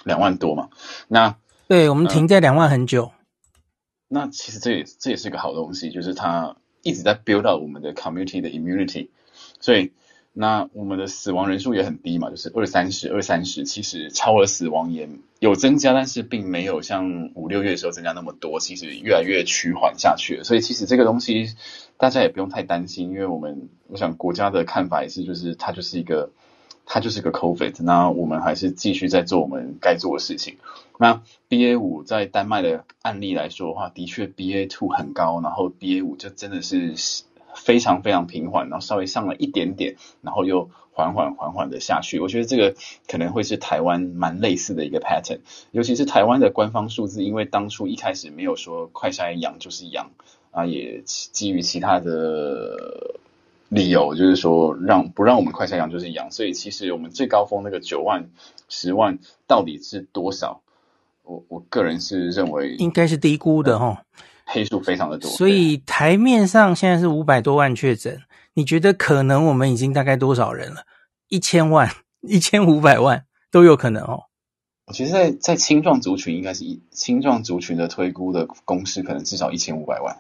[0.04, 0.70] 两万多嘛。
[1.08, 1.36] 那
[1.68, 3.04] 对，我们停在两万很久。
[3.04, 3.12] 呃、
[4.08, 6.56] 那其实这也这也是个好东西，就是它
[6.86, 9.10] 一直在 build up 我们的 community 的 immunity，
[9.60, 9.92] 所以。
[10.38, 15.08] 那我们的死亡人数也很低嘛，就是二三十、二三十，其实超额死亡也
[15.40, 20.44] 有增加，但是并没有像五六月的时候增加那么多，其实越来越趋缓下去了。
[20.44, 21.56] 所以其实这个东西
[21.96, 26.34] 大家也不用太担心，因为我们我想国家的看法也是，就是它就是一个
[26.86, 30.58] 它就是个 COVID，那我们还是继续在做我们该做的事情。
[30.98, 36.96] 那 BA 五在丹麦的案例来说的话，的确 BA two 很高，然后 BA 五就真的是。
[37.58, 42.20] 非常非常平缓，然后稍微上了一点点，然后又缓缓缓缓的下去。
[42.20, 42.76] 我觉得这个
[43.08, 45.40] 可能会是台湾蛮类似的一个 pattern，
[45.72, 50.12] 尤其是台湾的官方数字，因为当初一开始没有说快筛阳就是阳
[50.52, 53.15] 啊，也基于其他的
[53.70, 58.30] 理由，就是说让不让我们快下阳就是阳，所以其实我们最高峰那个九万、
[58.70, 60.62] 十万到底是多少？
[61.24, 64.04] 我我个人是认为应该是低估的哈。
[64.48, 68.22] 黑数非常的多，所以台面上现在是五百多万确诊，
[68.54, 70.82] 你觉得可能我们已经大概多少人了？
[71.30, 71.90] 一千万、
[72.22, 74.26] 一千五百万都有可能哦。
[74.86, 80.16] 我觉得在在青壮族群应该是一青壮族群的推估的公式，可能至少一千五百万。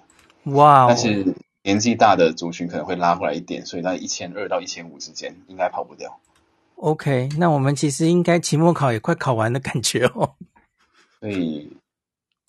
[0.45, 0.89] 哇 Wow！
[0.89, 6.19] 但是年纪大的族群可能会拉回来一点，所以在一千二到一千五之间应该跑不掉。
[6.75, 10.35] OK，那我们其实应该期末考也快考完的感觉哦。
[11.19, 11.71] 所以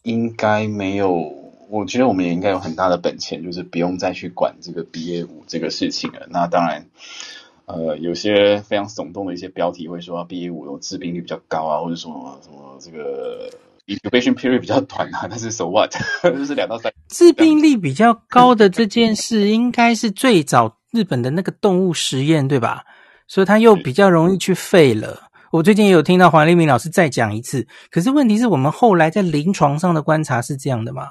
[0.02, 1.35] 应该没有。
[1.68, 6.26] 我觉得我们也应该有很大的本钱，就是不用再去管这个 BA 五这个事情了。
[6.31, 6.87] 那当然，
[7.64, 13.50] 呃，有些非常耸动的一些标题会说 BA 五有致病率比较高啊，或者说什么这个
[13.87, 15.27] incubation period 比较短啊。
[15.29, 16.92] 但是 so what， 就是两到三。
[17.09, 22.85] 致病力比较高的这件事，应该是最早日本的那个动物实验，对吧？
[23.27, 25.22] 所以它又比较容易去废了。
[25.51, 31.11] 我最近也有听到黄立明老师再讲一次，可是问题是我们后来在临床上的观察是这样的吗？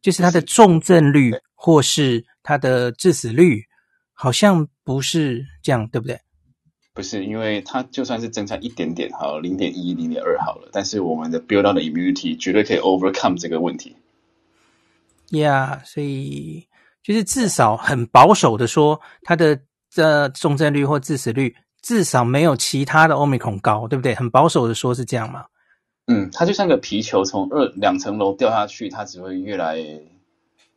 [0.00, 3.62] 就是它的重症率，或是它的致死率，
[4.12, 6.20] 好像不是这样，对不对？
[6.98, 13.94] 不是，因为它就算是增加一点点，好，零点一、零点二好了，但是我们的 build up 的 immunity 绝对可以 overcome 这个问题。
[15.30, 16.66] Yeah，所以
[17.00, 24.16] 就是至少很保守的说，它的这重症率或致死率至少没有其他的 Omicron 高，对不对？
[24.16, 25.44] 很保守的说是这样吗？
[26.08, 29.78] 嗯，它就像个皮球，从二两层楼掉下去，它只会越来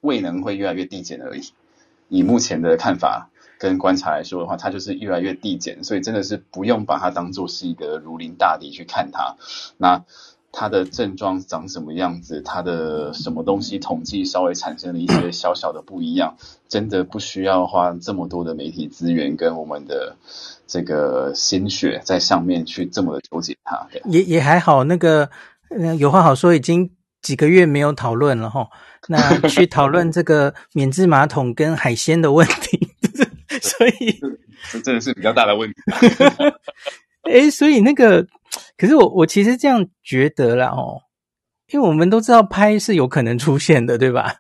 [0.01, 1.41] 未能会越来越递减而已。
[2.10, 3.31] 以目前的看法
[3.62, 9.36] 跟观察来说的话，它就是越来越递减，所以真的是不用把它当做是一个如临大敌去看它。
[9.78, 10.04] 那
[10.52, 20.15] 它的症状长什么样子，它的什么东西统计稍微产生了一些小小的不一样，真的不需要花这么多的媒体资源跟我们的。
[20.67, 24.86] 这个心血在上面去这么的纠结它，也也还好。
[24.86, 25.30] 那个，
[26.00, 26.89] 有话好说，已经
[27.21, 28.69] 几个月没有讨论了哈。
[29.10, 32.90] 那去讨论这个免治马桶跟海鲜的问题，
[33.63, 34.19] 所以
[34.71, 35.76] 这真的是比较大的问题。
[37.30, 38.26] 哎，所以那个，
[38.76, 41.02] 可是我我其实这样觉得啦哦，
[41.71, 44.38] 因为我们都知道拍是有可能出现的，对吧？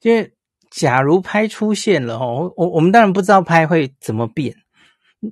[0.00, 0.32] 因为
[0.70, 4.54] 假如拍出现了哦，我我们当然不知道拍会怎么变。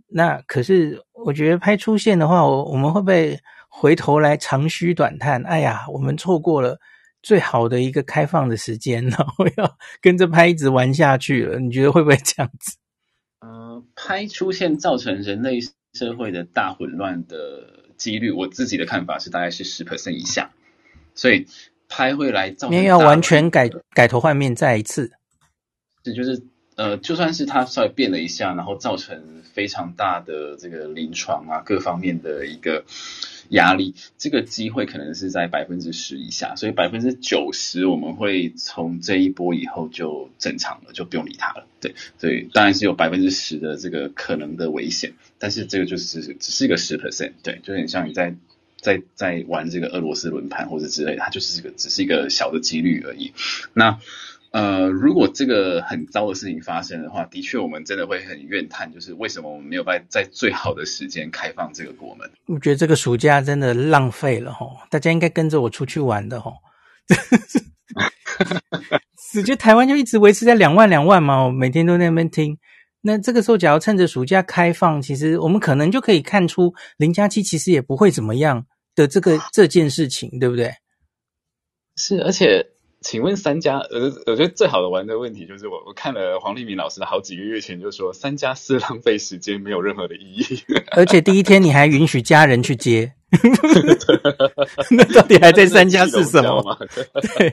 [0.09, 5.43] 那可是，我觉得拍出现的话，我我们会不会回头来长吁短叹？
[5.45, 6.79] 哎呀，我们错过了
[7.27, 11.59] 最好的一个开放的时间，然后要跟着拍一直玩下去了。
[11.59, 12.77] 你觉得会不会这样子？
[13.43, 15.59] 呃，拍出现造成人类
[15.93, 20.53] 社会的大混乱的几率，我自己的看法是大概是十 percent 以下。
[21.17, 21.49] 所以
[21.89, 25.11] 拍会来造成，要完全改改头换面再一次，
[26.05, 26.41] 这就是。
[26.77, 32.85] 呃，就算是它稍微变了一下，然后造成非常大的这个临床啊各方面的一个
[33.51, 41.67] 压力，这个机会可能是在百分之十以下，所以百分之九十我们会从这一波以后就正常了，就不用理它了。
[41.81, 48.35] 对，所以当然是有百分之十的这个可能的危险，但是这个就是只是一个十 percent，对，就很像你在
[48.81, 53.33] 在在玩这个俄罗斯轮盘或者之类的，它就是这个只是一个小的几率而已。
[53.73, 53.99] 那。
[54.57, 62.27] 呃，如果这个很糟的事情发生的话，的确我们真的会很怨叹，就是为什么我们没有办法在最好的时间开放这个国门？
[62.47, 66.55] 我觉得这个暑假真的浪费了吼，大家应该跟着我出去玩的齁。
[69.37, 72.57] 我觉得台湾就一直维持在两万两万嘛，我每天都在那边听。
[73.03, 78.65] 那这个时候，假如趁着暑假开放，其实我们可能就可以看出零加七其实也不会怎么样
[78.95, 80.73] 的这个 这件事情，对不对？
[81.97, 82.67] 是，而且。
[83.03, 90.63] 请问三加，呃，我觉得最好的玩的问题就是我我看了黄立明老师的好几个月前就说三加四浪费时间，没有任何的意义。
[90.91, 93.13] 而且第一天你还允许家人去接，
[94.91, 96.79] 那到底还在三加四什么？
[97.39, 97.53] 对，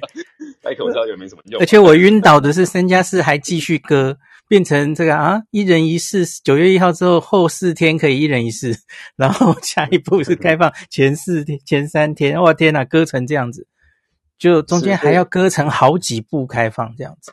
[0.61, 1.61] 戴口罩也没什么用。
[1.61, 4.17] 而且我晕倒的是三加四还继续割，
[4.47, 8.75] 变成这个啊，一人一室，九月一号之后后四天可以一人一室，
[9.17, 13.67] 然后下一步是开放前四天、前三天，哇天哪，割成这样子，
[14.37, 17.31] 就中间还要割成好几步开放这样子。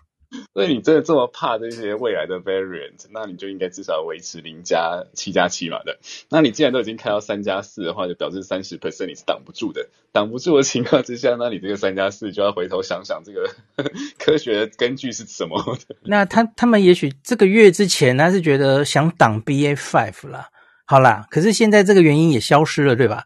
[0.55, 5.99] 所以你真的这么怕这些未来的 variant，那你就应该至少维持零加七加七嘛的。
[6.29, 9.89] 那你既然都已经开到三加四的话，就表示三十 percent 你是挡不住的。
[10.13, 13.51] 挡不住的情况之下，那你这个三加四就要回头想想这个
[14.19, 15.77] 科学的根据是什么。
[16.03, 20.49] 那他他们也许这个月之前他是觉得想挡 BA five 啦，
[20.87, 23.25] 好啦，可是现在这个原因也消失了，对吧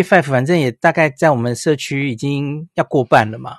[0.00, 3.56] five 反正也大概在我们社区已经要过半了嘛，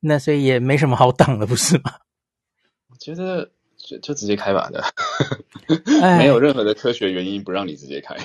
[0.00, 1.92] 那所以也没什么好挡了，不是吗？
[2.88, 4.84] 我觉得就就直接开吧的，
[6.18, 8.16] 没有任何的科学原因不让你直接开。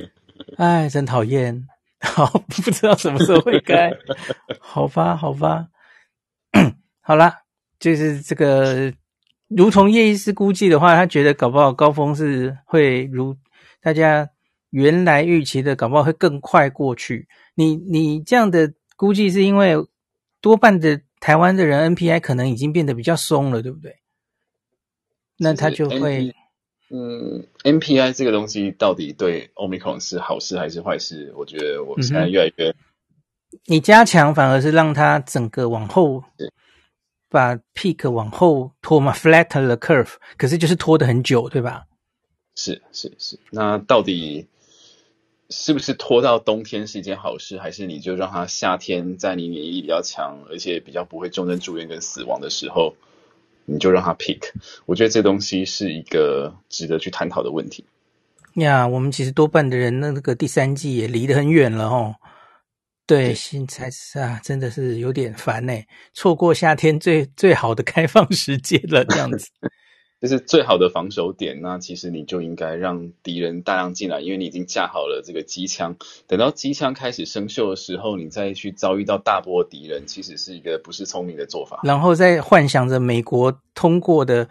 [0.56, 1.66] 哎，真讨厌！
[2.00, 3.90] 好，不知道什么时候会开。
[4.60, 5.66] 好吧，好吧。
[7.00, 7.42] 好啦，
[7.78, 8.92] 就是这个，
[9.48, 13.36] 如同叶医师估计的话，他觉得搞不好高峰是会如
[13.80, 14.28] 大家
[14.72, 17.28] 原来预期的，搞不好会更快过去。
[17.54, 19.76] 你你这样的估计是因为
[20.40, 23.96] 多半的台湾的人 NPI 可能已经变得比较松了，对不对？
[25.38, 26.34] 那他就会，
[26.90, 31.32] 嗯，NPI 这个东西到底对 Omicron 是好事还是坏事？
[31.36, 32.74] 我觉得我现在越来越，嗯、
[33.66, 36.24] 你加强反而是让它整个往后，
[37.28, 41.84] 把 peak 往后拖嘛，flatten the curve，可是就是拖得很久，对吧？
[42.54, 44.46] 是是是，那到底
[45.52, 52.96] 是不是拖到冬天是一件好事，还是你就让它夏天在你免疫力比较强，而且比较不会重症住院跟死亡的时候？
[53.64, 54.40] 你就让他 pick，
[54.86, 57.84] 我觉得这东西是一个值得去探讨的问题。
[58.54, 62.16] 呀，我们其实多半的人，那个第三季也离得很远了哦。
[63.06, 65.72] 对，现在是啊，真的是有点烦呢，
[66.12, 69.46] 错过夏天最最好的开放时间了，这样子。
[70.22, 75.96] 这是最好的防守点，那其实你就应该让敌人大量进来，因为你已经架好了这个机枪。
[76.28, 81.80] 等到机枪开始生锈的时候，你再去遭遇到大波敌人，其实是一个不是聪明的做法。
[81.82, 84.48] 然后再幻想着美国通过的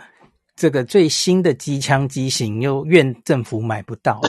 [0.57, 4.19] 这个最新的机枪机型，又怨政府买不到。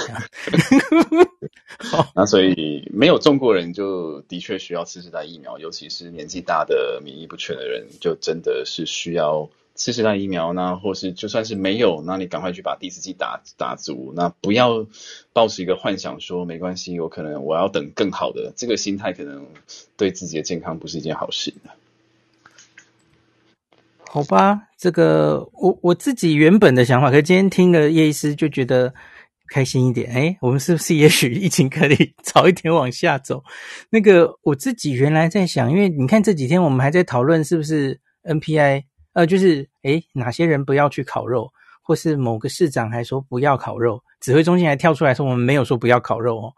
[2.15, 9.51] 那所以没有中国人，就的确需要次世代疫苗，尤其是年纪大的免疫不全的人，就真的是需要。
[9.85, 14.87] 四十代疫苗呢，或是就算是没有，那你赶快去把第四剂打打足，那不要
[15.33, 19.45] 抱持一个幻想说没关系，有可能我要等更好的，这个心态可能
[19.97, 21.53] 对自己的健康不是一件好事。
[24.07, 28.95] 好吧，这个我我自己原本的想法，可是今天听了叶医师就觉得
[29.49, 30.13] 开心一点。
[30.13, 33.43] 诶，我们是不是也许疫情可以早一点往下走？
[33.91, 38.85] 那个我自己原来在想，因为你看这几天我们还在讨论是不是 NPI。
[39.15, 41.51] 呃，就是诶，哪些人不要去烤肉，
[41.83, 46.53] 或是某个市长还说不要烤肉，指挥中心还跳出来说我们没有说不要烤肉哦。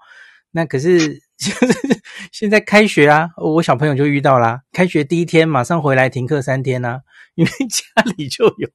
[0.52, 1.20] 那可是
[2.30, 7.00] 现在开学啊，我小朋友就遇到啦，开学第一天马上回来停课三天啊，
[7.34, 8.68] 因为家里就有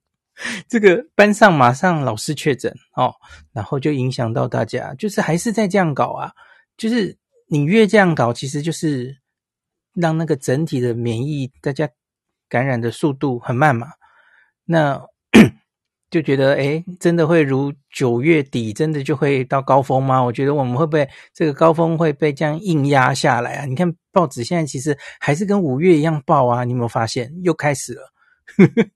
[0.67, 3.13] 这个班上马上老师确诊哦，
[3.53, 6.33] 然后就影响到大家，就是还是在这样搞啊，
[6.75, 7.17] 就是
[7.47, 9.17] 你越这样搞，其实就是
[9.93, 11.89] 让那个整体的免疫大家。
[12.49, 13.87] 感染的速度很慢嘛，
[14.65, 15.01] 那
[16.11, 20.23] 就觉得诶，真的会如九月底真的就会到高峰吗？
[20.23, 23.65] 我觉得我们会不会这个高峰会被这样硬压下来啊？
[23.65, 28.11] 你看报纸现在其实还是跟五月一样报啊，你有没有发现又开始了？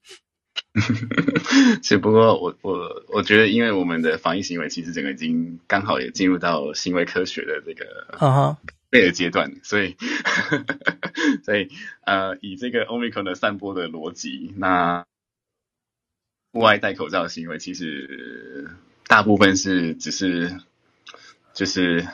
[1.83, 2.79] 只不过我我
[3.13, 7.85] 我觉得，因为我们的防疫行为其实整个已经刚好也进入到行为科学的这个。
[8.99, 9.05] Uh.
[9.05, 9.97] 的阶段，所以，
[11.43, 11.69] 所以，
[12.05, 15.05] 呃，以这个 Omicron 的散播的逻辑，那
[16.51, 18.69] 户外戴口罩的行为，其实
[19.07, 20.59] 大部分是只是
[21.53, 22.07] 就是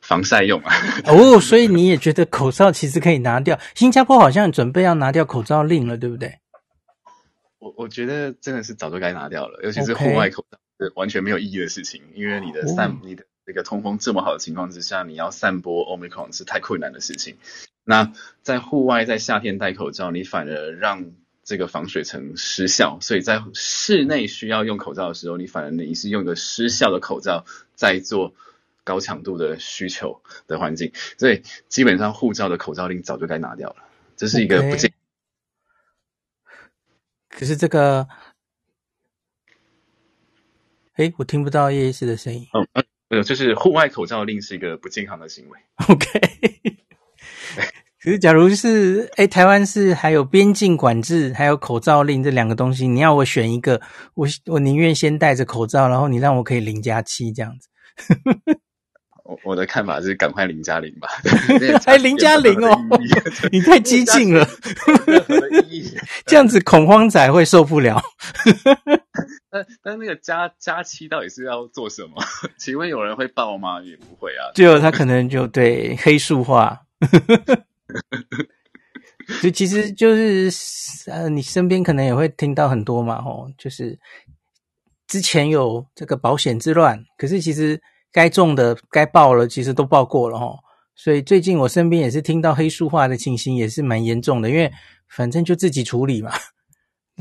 [0.00, 0.72] 防晒用啊。
[1.06, 3.58] 哦，所以你也觉得口罩其实可以拿掉？
[3.74, 6.38] 新加坡好像准备要拿掉口罩令了，对不对？
[7.58, 13.24] 我我觉得真的是早就该拿掉了，尤其是户外口罩是完全没有意义的事情，因为你的散，哦、你的。
[13.46, 17.36] 这个通风这么好的情况之下，你要散播 Omicron 是太困难的事情。
[17.84, 18.12] 那
[18.42, 21.12] 在户外，在夏天戴口罩，你反而让
[21.42, 22.98] 这个防水层失效。
[23.00, 28.34] 所以在室内需要用口罩的时候，你反而你是用一个失效的口罩在做
[28.84, 30.92] 高强度的需求的环境。
[31.18, 33.76] 所以基本上护照的口罩令早就该拿掉了。
[34.16, 34.92] 这是一个不健。
[37.30, 38.06] 可是这个，
[40.94, 42.46] 哎，我听不到叶医师的声音。
[42.52, 42.84] 嗯嗯。
[43.10, 45.58] 呃，就是户外口罩令是一个不健康的行为。
[45.88, 46.06] OK，
[48.02, 53.80] 可是，假如是哎，台湾是还有边境管制，还有口罩令这两个东西，你要我选一个，
[54.14, 57.68] 我我宁愿先戴着口罩，然后你让我可以零加七这样子。
[59.24, 61.08] 我我的看法是赶快零加零吧，
[61.84, 62.76] 还 零加零哦，
[63.52, 64.48] 你太激进了，
[66.26, 68.00] 这样子恐慌仔会受不了。
[69.50, 72.22] 但但那个加加期到底是要做什么？
[72.58, 73.82] 请问有人会报吗？
[73.82, 76.80] 也不会啊，就他可能就对黑数化。
[79.40, 80.50] 所以其实就是
[81.10, 83.98] 呃，你身边可能也会听到很多嘛，吼，就是
[85.06, 87.80] 之前有这个保险之乱，可是其实
[88.10, 90.58] 该中的、该报了，其实都报过了，吼。
[90.96, 94.70] 所以最近我身边也是听到黑数化的情形，也是蛮严重的，因为
[95.08, 96.32] 反正就自己处理嘛，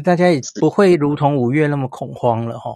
[0.04, 2.72] 大家也不会如同五月那么恐慌了，哈。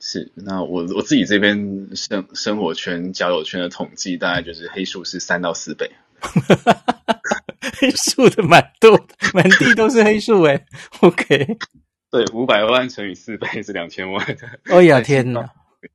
[0.00, 5.90] 是，那我我自己这边生生活圈、交友圈的统计，大概就是黑数是三到四倍，
[7.80, 9.00] 黑数的满多，
[9.32, 10.62] 满地都是黑数诶
[11.00, 11.56] OK，
[12.10, 14.36] 对，五百万乘以四倍是两千万。
[14.70, 15.48] 哦呀 天哪！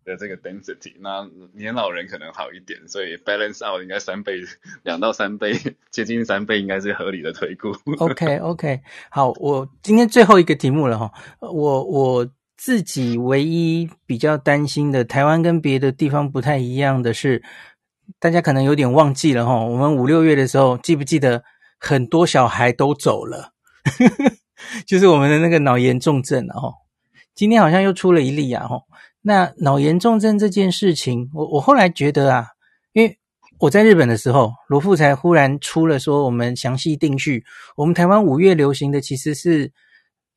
[0.06, 4.42] 的这个 density，那年老人可能好一点，所以 balance out 应该三倍，
[4.84, 5.54] 两到三倍，
[5.92, 7.72] 接近三倍应该是合理的推估。
[8.00, 12.32] OK OK，好，我今天最后一个题目了哈，我我。
[12.56, 17.44] 自己唯一比较担心的，台湾跟别的地方不太一样的是，
[18.20, 19.66] 大家可能有点忘记了哈。
[19.66, 21.44] 我们五六月的时候，记不记得
[21.78, 23.52] 很多小孩都走了？
[24.88, 26.56] 就是我们的那个脑炎重症啊。
[27.36, 28.70] 今天好像又出了一例啊。
[29.24, 32.48] 那脑炎重症这件事情，我我后来觉得啊，
[32.92, 33.18] 因为
[33.58, 37.44] 我在日本的时候，罗富才忽然出了说，我们详细定序，
[37.76, 39.72] 我们台湾五月流行的其实是。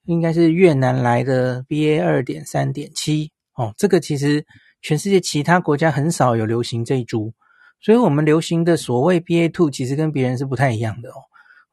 [0.08, 4.46] 应该是越南来的 BA 二点三点七哦，这个其实
[4.80, 7.34] 全世界其他国家很少有流行这一株，
[7.80, 11.14] 所以我们流行的所谓 BA two 其实跟别人是不太一样的哦。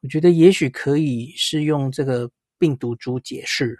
[0.02, 3.78] 我觉得也许可以是用这个病毒株解释。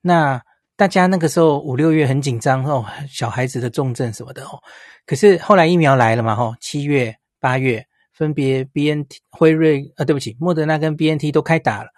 [0.00, 0.40] 那
[0.76, 4.62] 大家那个时候五六月很紧张哦，小孩子的重症什么的哦，
[5.06, 11.88] 可是后来疫苗来了嘛，吼，七月八月分别 BNT 辉瑞啊，对不起，莫德纳跟 BNT 都开打了。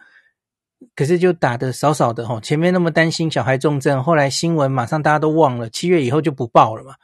[0.95, 6.95] 可是就打的少少的吼，前面那么担心小孩重症，后来新闻马上大家都忘了，七月以后就不报了嘛。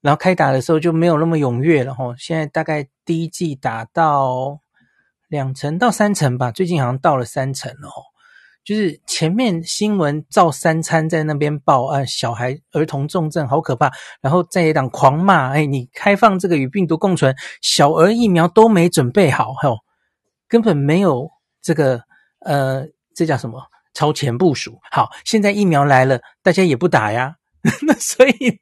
[0.00, 4.60] 然后开打的时候就没有那么踊跃了吼，现在大概第一剂打到
[5.26, 8.13] 两成到三成吧，最近好像到了三成了吼。
[8.64, 19.76] 就是前面新闻照三餐在那边报啊，小孩儿童重症好可怕，然后在野党狂骂，哎，你开放这个与病毒共存，小儿疫苗都没准备好吼，
[20.48, 21.28] 根本没有
[21.62, 22.02] 这个。
[22.46, 22.86] 呃，
[23.16, 23.58] 这叫什么？
[23.94, 24.78] 超前部署。
[24.90, 27.36] 好，现在疫苗来了，大家也不打呀。
[27.86, 28.60] 那所以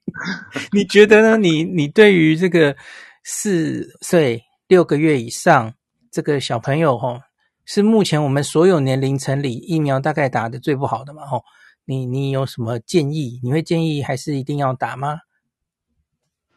[0.71, 1.37] 你觉得呢？
[1.37, 2.77] 你你对于这个
[3.25, 5.75] 四岁六个月以上
[6.13, 7.21] 这个小朋友，吼，
[7.75, 11.25] 是目前我们所有年龄层里疫苗大概打得最不好的嘛？
[11.25, 11.43] 吼，
[11.87, 13.41] 你你有什么建议？
[13.43, 15.21] 你会建议还是一定要打吗？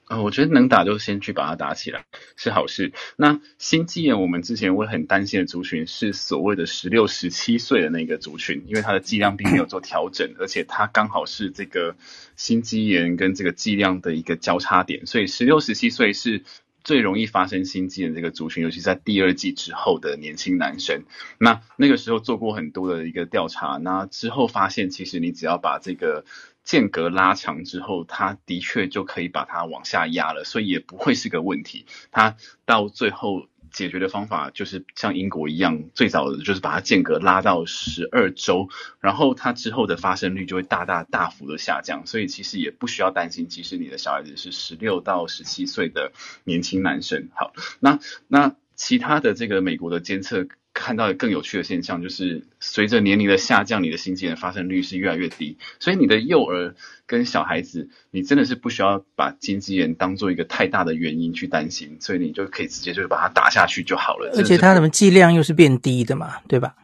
[0.09, 2.03] 呃，我觉得能打就先去把它打起来
[2.35, 2.91] 是好事。
[3.15, 11.95] 那心肌炎，我们之前会很担心的族群是所谓的十六、十七岁的那个族群，因为它的剂量并没有做调整，而且它刚好是这个
[12.35, 16.43] 心肌炎跟这个剂量的一个交叉点，所以十六、十七岁是
[16.85, 21.03] 最容易发生心悸的这个族群，尤其在第二季之后的年轻男生。
[21.37, 26.23] 那那个时候做过很多的一个调查，那之后发现，其实你只要把这个。
[26.65, 31.85] 间隔拉长之后，他的确就可以把它往下压了，所以也不会是个问题。
[32.09, 38.69] 他到最后解决的方法就是像英国一样，最早的就是把它间隔拉到十二周，
[39.01, 42.07] 然后它之后的发生率就会大大大幅的下降。
[42.07, 46.13] 所以其实也不需要担心，即使你的小孩子是十六到十七岁的
[46.45, 47.27] 年轻男生。
[47.35, 47.99] 好，那
[48.29, 50.47] 那其他的这个美国的监测。
[50.75, 55.57] 看到更有趣的现象，就是随着年龄的下降，你的心肌炎发生率是越来越低。
[55.79, 56.75] 所以你的幼儿
[57.07, 64.33] 跟小孩子，你真的是不需要把心肌炎当做一个太大的原因去担心，所以你就可以直接就是把它打下去就好了。
[64.35, 66.75] 而且它什么剂量又是变低的嘛，对吧？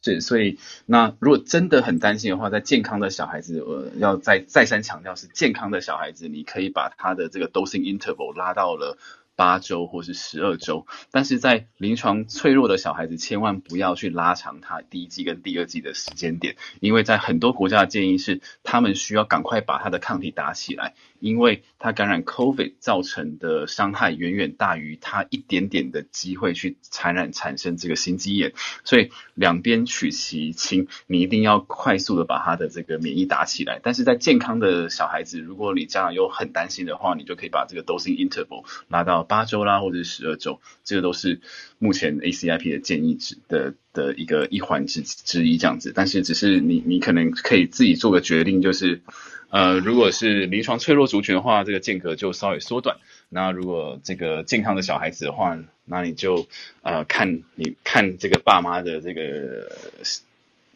[0.00, 0.56] 是，所以
[0.86, 8.96] 那如果真的很担心的话，在健康的小孩子，呃，要再再三强调是健康的小孩子，你可以把他的这个 dosing interval 拉到了。
[9.38, 28.52] 八周或是十二周，但是在临床脆弱的小孩子，千万不要去拉长他第一季跟第二季的时间点，因为在很多国家的建议是，他们需要赶快把他的抗体打起来，因为他感染 COVID 造成的伤害远远大于他一点点的机会去传染产生这个心肌炎，
[28.82, 33.78] 所以两边取其轻，你一定要快速的把他的这个免疫打起来。
[33.82, 39.18] 但是在健康的小孩子，如果你家长又很担心的话，你就可以把这个 dosing interval 拉到。
[39.28, 41.42] 八周啦，或者是十二周，这个都是
[41.78, 45.92] 目前 ACIP 的建议值的的一个一环之之一这样子。
[45.94, 49.00] 但是只是你你可能可以自己做个决定，就是
[49.50, 52.98] 呃，如果是临床脆弱族群的话，这个间隔就稍微缩短。
[53.30, 56.46] 那如果这个健康的小孩子的话，那你就
[56.82, 59.70] 呃看你看这个爸妈的这个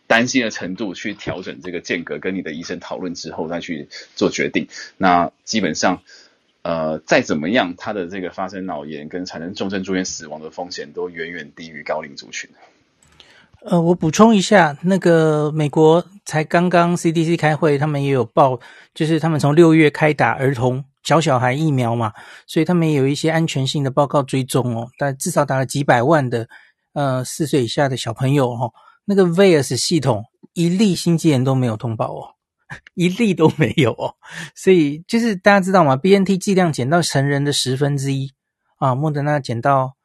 [0.07, 4.69] 担心的程度去调整这个间隔，跟你的医生讨论之后再去做决定。
[4.97, 6.03] 那基本上
[6.63, 12.49] 呃再怎么样，他的这个发生脑炎跟产生重症住院死亡的风险都远远低于高龄族群。
[13.65, 18.59] 呃，我补充一下，那个美国才刚刚 CDC 开会，他们也有报，
[18.95, 20.85] 就是他们从六月开打儿童。
[21.05, 22.13] 小小孩疫苗嘛，
[22.47, 26.49] 所以他们也有一些安全性的报告追踪哦，但至少打了几百万的
[26.93, 28.73] 呃四岁以下的小朋友哦，
[29.05, 32.23] 那个 VAERS 系统一例心肌炎都没有通报哦，
[32.95, 34.15] 一例都没有哦，
[34.55, 38.31] 所以就是大家知道吗？BNT 剂量减到成人的十分之一
[38.79, 39.97] 啊，莫德纳减到。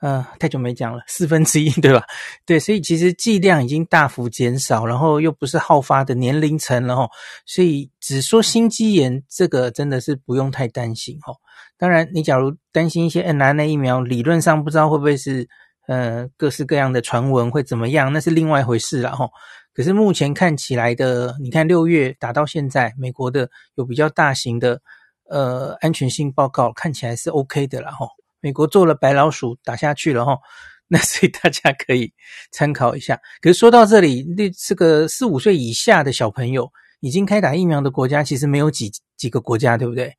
[0.00, 2.04] 呃，太久没讲了，四分之一对吧？
[2.44, 7.08] 对，所以其实剂量已经大幅减少，然后又不是好发的年龄层了哈，
[7.46, 11.32] 所以只说心肌炎这个真的是不用太担心哦。
[11.78, 15.48] 当然，你假如担心一些 mRNA 疫苗，理论上不知道会不会是
[15.86, 19.30] 呃各式各样的传闻会怎么样，那是另外一回事了哈。
[19.74, 24.80] 可是目前看起来的，你看六月打到现在，美国的有比较大型的
[25.28, 28.06] 呃安全性报告，看起来是 OK 的了哈。
[28.40, 30.38] 美国做了白老鼠打下去了哈，
[30.86, 32.12] 那所以大家可以
[32.52, 33.18] 参考一下。
[33.40, 36.70] 可是说到这里，那这个四五岁以下的小朋友
[37.00, 40.14] 已经开打疫苗的国家其实没有几几个国家，对不对？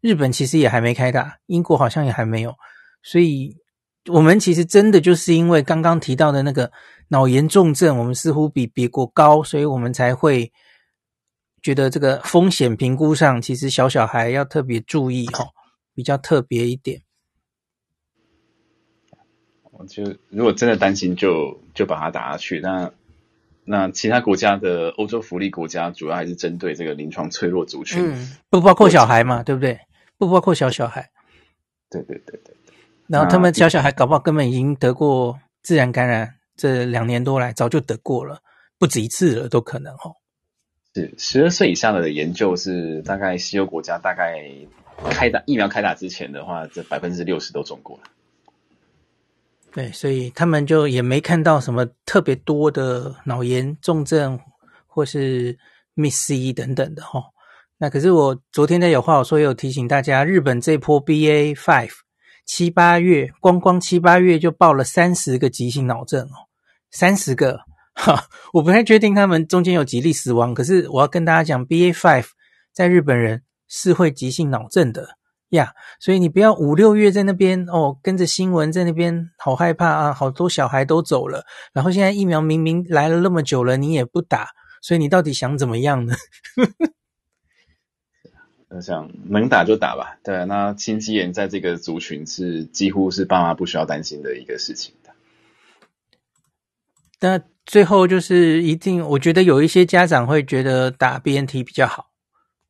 [0.00, 2.54] 日本其实也还没开打，英国好像也还没有。
[3.02, 3.56] 所以
[4.08, 6.72] 我们其实真的就是因为刚刚提到的那个
[7.08, 10.52] 脑炎重症，我们似乎比别国高，所以我们才会
[11.62, 15.48] 觉得这个风险评估上，其实小小孩要特别注意哦，
[15.94, 17.00] 比较特别一点。
[19.70, 22.60] 我就如果真的担心就，就就把它打下去。
[22.60, 22.90] 那
[23.64, 29.78] 那其他国家的欧洲福利国家，主要还是针对这个临床脆弱族群，嗯，不包括小孩嘛，对不对？
[30.16, 31.10] 不包括小小孩。
[31.90, 32.54] 对对对对。
[33.06, 38.40] 然后他们小小孩搞不好根本已经得过自然感染，这两年多来早就得过了，
[38.78, 40.16] 不止一次了，都可能哦。
[40.94, 44.42] 是十二岁以下的研究是大概西欧国家大概
[45.10, 48.04] 开打疫苗开打之前的话，这百分之六十都中过了。
[49.72, 54.40] 对，所以他们就也没看到什么特别多的脑炎重症
[54.86, 55.58] 或是
[55.94, 57.22] Miss C 等等的哈。
[57.76, 61.92] 那可是我昨天在有话我说，有提醒大家，日本这波 BA five
[62.46, 66.45] 七八月光光七八月就报了三十个急性脑症哦，
[66.96, 67.60] 三十个
[67.94, 68.24] 哈，
[68.54, 72.24] 我不太确定他们中间有几例死亡，可是我要跟大家讲，BA five
[72.72, 75.18] 在日本人是会急性脑症的。
[75.50, 81.44] 呀所以你不要五六月在那边哦，跟着新闻在那边好害怕啊，好多小孩都走了，
[81.74, 84.48] 然后现在疫苗明明来了那么久了，你也不打，
[84.80, 86.14] 所以你到底想怎么样呢？
[88.70, 90.18] 我 想能打就打吧。
[90.24, 94.94] 对，那心肌炎在这个族群是几乎是爸妈不需要担心的一个事情。
[97.20, 102.06] 那最后就是一定，我觉得有一些家长会觉得打 BNT 比较好。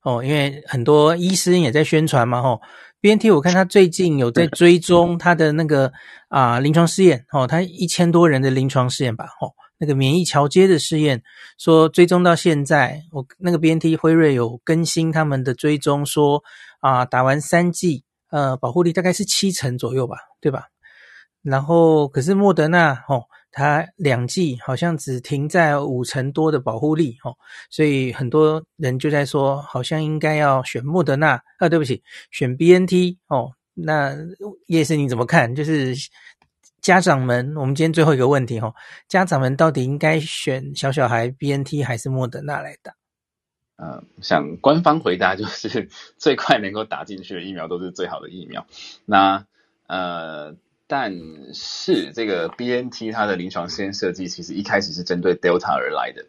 [0.02, 2.60] 哦，因为很多医生也在宣传嘛，哦、
[3.00, 5.92] BNT 我看他最近有在追踪他的那个
[6.28, 11.24] 啊临床试验，哦，他一千多人的临床试验吧，哦、那个免疫桥接的试验，
[11.58, 16.44] 说追踪到现在，我那个 BNT 辉瑞有更新他们的追踪，说
[16.78, 20.68] 啊打完三剂，呃保护力大概是七成左右吧，对吧？
[21.42, 23.24] 然后可是莫德纳，哦。
[23.58, 27.34] 它两剂好像只停在五成多的保护力哦，
[27.70, 33.52] 所以很多人就在说，好像应该要选莫德纳啊，对不起，选 BNT 哦。
[33.72, 34.14] 那
[34.66, 35.54] 叶师你怎么看？
[35.54, 35.94] 就是
[36.82, 38.74] 家长们，我们今天最后一个问题哦，
[39.08, 42.92] 家长们到底应该选小小孩 BNT 还是莫德纳来打？
[43.76, 45.88] 呃，想官方回答就是
[46.18, 48.66] 最快能够打进去的疫苗都是最好的疫苗。
[49.06, 49.46] 那
[49.86, 50.54] 呃。
[50.86, 56.26] 但是这个 BNT 它的临床试验设计其实一开始是针对 Delta 而来的，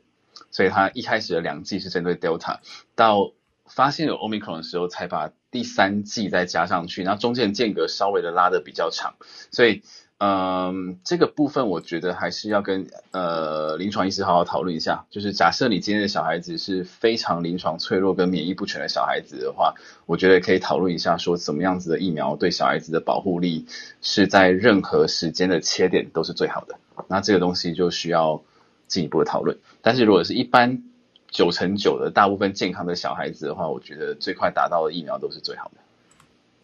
[0.52, 2.60] 所以它一开始的两剂是针对 Delta，
[2.96, 3.34] 到
[3.66, 9.16] 发现有 Omicron 的时候才把第三剂再加上去，然后中间间隔稍微的拉的比较长，
[9.52, 9.84] 所以。
[10.20, 15.06] 嗯，这个部分我觉得还是要跟呃临床医师好好讨论一下。
[15.12, 19.76] 就是假设你今天的小孩子是非常临床脆弱跟免疫不全的小孩子的话，
[20.08, 23.68] 我觉得可以讨论一下，说怎么样子的疫苗对小孩子的保护力
[24.02, 26.80] 是在任何时间的切点都是最好的。
[27.08, 28.42] 那这个东西就需要
[28.88, 29.60] 进一步的讨论。
[29.84, 30.82] 但是如果是一般
[31.30, 35.82] 九成九的大部分健康的小孩子的话，我觉得最快达到的疫苗都是最好的。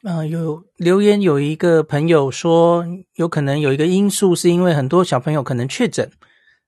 [0.03, 2.85] 嗯、呃，有留言有一个朋友说，
[3.15, 6.11] 有可能有一个因素是因为很多小朋友可能确诊，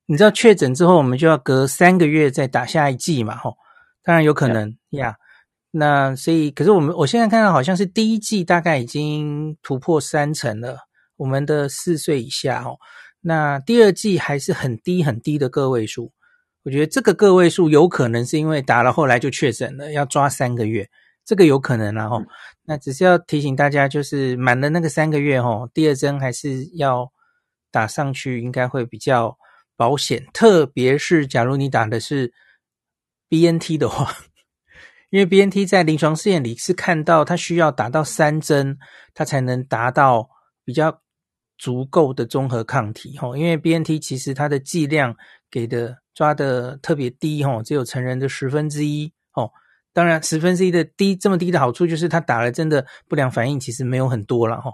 [0.06, 3.58] 你知道确诊之后我们就要隔三个月再打下一剂嘛，吼，
[4.04, 5.12] 当然有可能呀。
[5.12, 5.16] Yeah.
[5.78, 10.78] 那所以，可是我们我现在看到好像是第一季大概已经突破三成了，
[11.18, 12.78] 我们的四岁以下哦。
[13.20, 16.14] 那第二季还是很低很低的个位数，
[16.64, 20.88] 我觉得这个个位数有可能是因为打了后来就确诊了，要抓三个月，
[21.26, 22.22] 这个有可能啦吼。
[22.64, 27.12] 那只是要提醒大家，就是满了那个三个月哦，第二针还是要
[27.72, 29.38] 打上去，应该会比较
[29.76, 32.32] 保险，特别是假如你打的是
[33.30, 34.16] BNT 的话。
[35.12, 38.78] 因为 BNT 在临床试验里是看到它需要打到三针，
[39.14, 40.28] 它才能达到
[40.66, 41.02] 比较
[41.58, 43.38] 足够的综合抗体吼。
[43.38, 45.16] 因为 BNT 其实它的剂量
[45.50, 49.25] 给的抓的特别低吼，只有成人的十分之一哦。
[49.96, 54.74] 当然十分之一的低这么低的好处就是它打了真的不良反应其实没有很多了哈。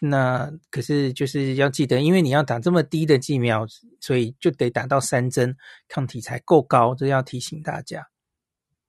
[0.00, 3.66] 那可是就是要记得，因为你要打这么低的剂苗，
[3.98, 5.56] 所以就得打到三针
[5.88, 8.06] 抗体才够高，这要提醒大家。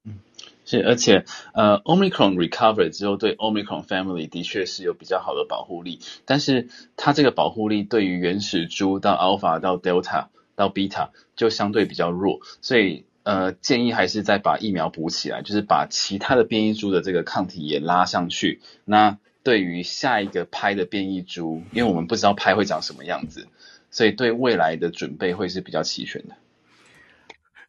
[0.06, 0.20] 嗯。
[0.64, 18.62] 是，而且，呃，Omicron recover 之后，对 Omicron family 的确是有比较好的保护力，但是它这个保护力对于原始株到 Alpha 到 Delta 到 Beta 就相对比较弱，所以，呃，建议还是再把疫苗补起来，就是把其他的变异株的这个抗体也拉上去。
[18.86, 23.48] 那对于下一个拍的变异株，因为我们不知道拍会长什么样子，
[23.90, 26.36] 所以对未来的准备会是比较齐全的。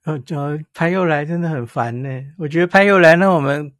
[0.04, 2.08] 呃，拍又来，真的很烦呢。
[2.38, 3.72] 我觉得拍又来，那我们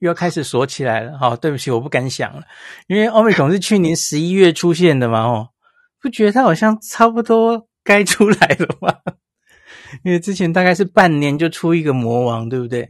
[0.00, 1.16] 又要开始锁起来了。
[1.18, 2.42] 好，对不起，我不敢想了，
[2.88, 5.50] 因为欧米孔是去年十一月出现的嘛，哦，
[6.00, 8.96] 不觉得它好像差不多该出来了吗？
[10.02, 12.88] 因为之前大概是半年就出一个魔王，对不对？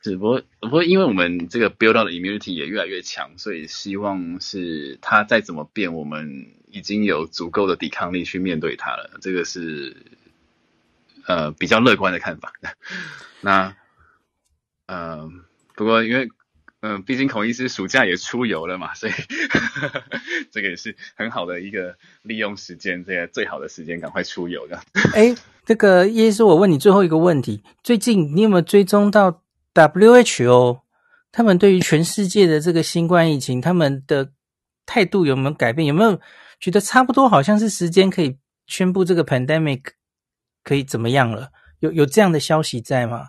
[0.00, 9.18] 只不过，不过，因为我们这个 build out 的 immunity 也越来越强，所以希望是它再怎么变，我们已经有足够的抵抗力去面对它了。
[9.20, 9.96] 这个是。
[11.24, 12.52] 呃，比较乐观的看法。
[13.42, 13.76] 那，
[14.86, 15.30] 呃，
[15.76, 16.28] 不过因为，
[16.82, 20.02] 嗯、毕竟孔医师暑假也出游了嘛，所以呵 呵
[20.50, 24.80] 这个也是很好的一个利用时间，这个最好的时间，赶快出游的。
[25.14, 29.42] 哎，这个叶医师，我问你最后一个问题：最近你有没有追踪到
[29.74, 30.80] WHO
[31.30, 34.32] 他们对于全世界的这个新冠疫情，他们的
[34.84, 35.86] 态度有没有改变？
[35.86, 36.20] 有没有
[36.58, 39.82] 觉得差不多，好像是时间可以宣布这个 pandemic？
[40.64, 41.50] 可以怎么样了？
[41.78, 43.28] 有有这样的消息在吗？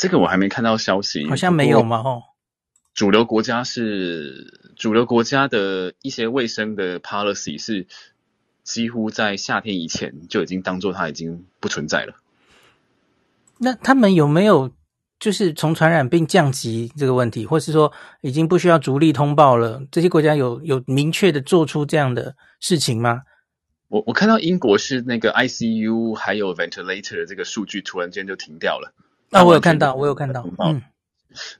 [0.00, 2.02] 这个我还没看到消息，好像没有嘛。
[2.02, 2.22] 吼，
[2.94, 7.86] 主流国家是主流国家的一些卫生的 policy 是
[8.64, 12.14] 几乎在夏天以前就已经当做它已经不存在了。
[13.58, 14.70] 那他们有没有
[15.18, 17.92] 就是从传染病降级这个问题，或是说
[18.22, 19.82] 已经不需要逐例通报了？
[19.92, 23.24] 这些国家有有明确的做出这样的事情吗？
[23.88, 28.94] 我我看到英国是那个 ICU 还有 ventilator 的这个数据突然间就停掉了。
[29.30, 30.44] 啊，我有看到，我有看到。
[30.58, 30.82] 嗯，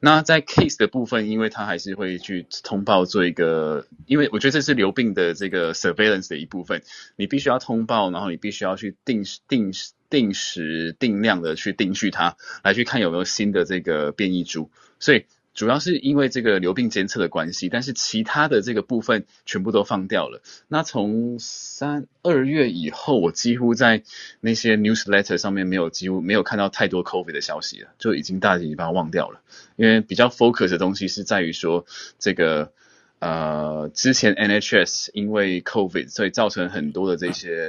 [0.01, 6.83] 那在 case 的部分，因为他还是会去通报做一个，因为我觉得这是流病的这个 surveillance 的一部分，
[7.17, 9.73] 你必须要通报，然后你必须要去定定
[10.09, 14.69] 定时定量的去定序它，来去看有没有新的这个变异株，
[14.99, 15.25] 所以。
[15.53, 20.41] 主要是因为这个流病监测的关系，但是其他的这个部分全部都放掉了。
[20.69, 24.03] 那从三二月以后，我几乎在
[24.41, 29.41] 那些 newsletter 上面没有几乎没有看到太多 COVID 的消息了，就已经大家已经把它忘掉了。
[29.77, 31.85] 因为比较 focus 的东西是在于说，
[32.19, 32.73] 这个
[33.19, 37.69] 呃之前 NHS 因为 COVID 所以造成很多的这些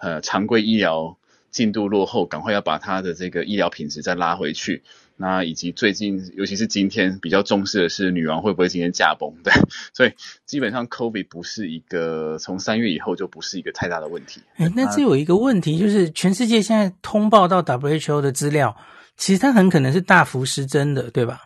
[0.00, 1.16] 呃常规医疗
[1.50, 4.82] 进度落后，赶快要把它的这个医疗品质再拉回去。
[5.16, 9.52] 那以及最近，尤其是今天比较重视的是女王会不会今天驾崩，对，
[9.94, 10.12] 所以
[10.44, 14.40] 基本上 COVID 不是一个从三月以后就不是一个太大的问题。
[14.56, 18.76] 哎，那这有一个问题，就是全世界现在通报到 WHO 的资料，
[19.16, 21.42] 其实它很可能是大幅失真的，对吧？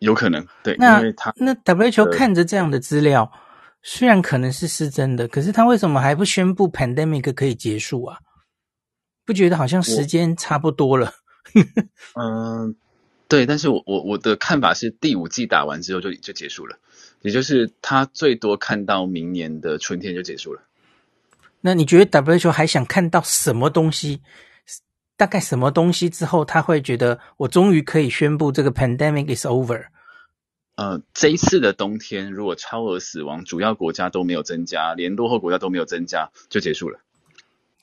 [0.00, 0.74] 有可能，对。
[0.78, 1.00] 那
[1.36, 3.30] 那 WHO 看着这样的资料，
[3.84, 8.18] 虽然可能是失真的，可是他为什么还不宣布 pandemic 可以结束啊？
[9.24, 11.12] 不觉得好像时间差不多了？
[12.14, 12.76] 嗯，
[13.28, 16.78] 对，但是我我我的看法是，第五季打完之后就就结束了，
[17.22, 20.62] 也就是他最多看到明年的春天就结束了。
[21.60, 24.20] 那你觉得 WHO 还想看到什么东西？
[25.16, 29.84] 大概什么东西之后他会觉得我终于可以宣布这个 pandemic is over？
[30.74, 36.98] 呃，这一次的冬天如果超额死亡，主要国家都没有增加，连落后国家都没有增加，就结束了。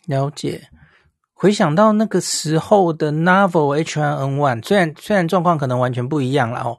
[0.06, 0.70] 了解。
[1.42, 6.78] 回想到那个时候的 Novel H1N1，虽然虽然状况可能完全不一样了哦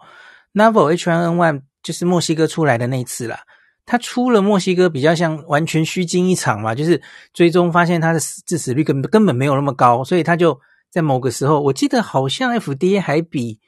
[0.52, 3.40] ，Novel H1N1 就是墨西哥出来的那一次啦。
[3.86, 7.00] 他出了墨西哥比较像完全虚惊一场嘛，就是
[7.32, 13.58] 最终发现他的致死率根本根本没有那么高，所以他就在某个时候，我记得好像 FDA 还比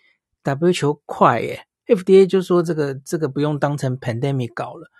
[0.44, 4.90] WHO 快耶，FDA 就说这个这个不用当成 pandemic 搞了。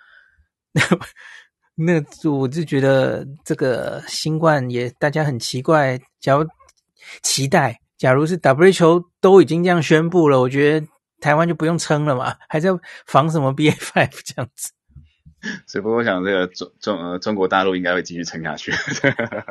[1.75, 1.93] 那
[2.29, 6.45] 我就觉得这个新冠也大家很奇怪，假如
[7.21, 10.87] 期待，假如是 WHO 都已经这样宣布了，我觉得
[11.19, 12.69] 台湾就不用撑了嘛，还在
[13.05, 14.71] 防什么 BA.5 这样子。
[15.67, 18.71] 只，不过我想，这个中中呃中国大陆应该会继续撑下去。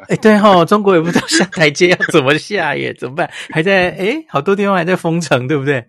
[0.08, 3.30] 哎，对哦，中国也不知道下台阶要怎么下耶，怎么办？
[3.50, 5.84] 还在哎，好多地方还在封城，对不对？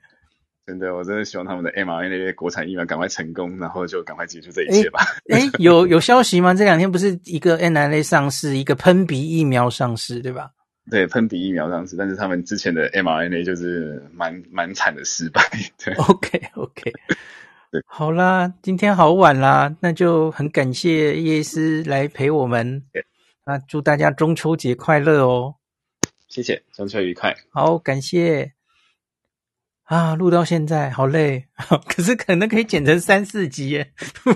[0.65, 5.01] 真的，我真的希望他们的 mRNA 那些国产疫苗赶快成功，然后就赶快结束这一切吧。
[5.29, 6.53] 哎，有有消息吗？
[6.53, 10.51] 这两天不是一个 mRNA 上市，一个喷鼻疫苗上市，对吧？
[10.89, 15.41] 对，喷鼻疫苗上市，但是他们之前的 mRNA 就是蛮蛮惨的失败。
[15.83, 16.93] 对， OK OK。
[17.85, 22.83] 好啦，今天好晚啦，那就很感谢叶医师来陪我们。
[23.45, 25.55] 那祝大家中秋节快乐哦！
[26.29, 27.35] 谢谢，中秋愉快。
[27.51, 28.53] 好，感谢。
[29.93, 31.45] 啊，录到现在好累，
[31.87, 33.93] 可是可能可以剪成三四集耶。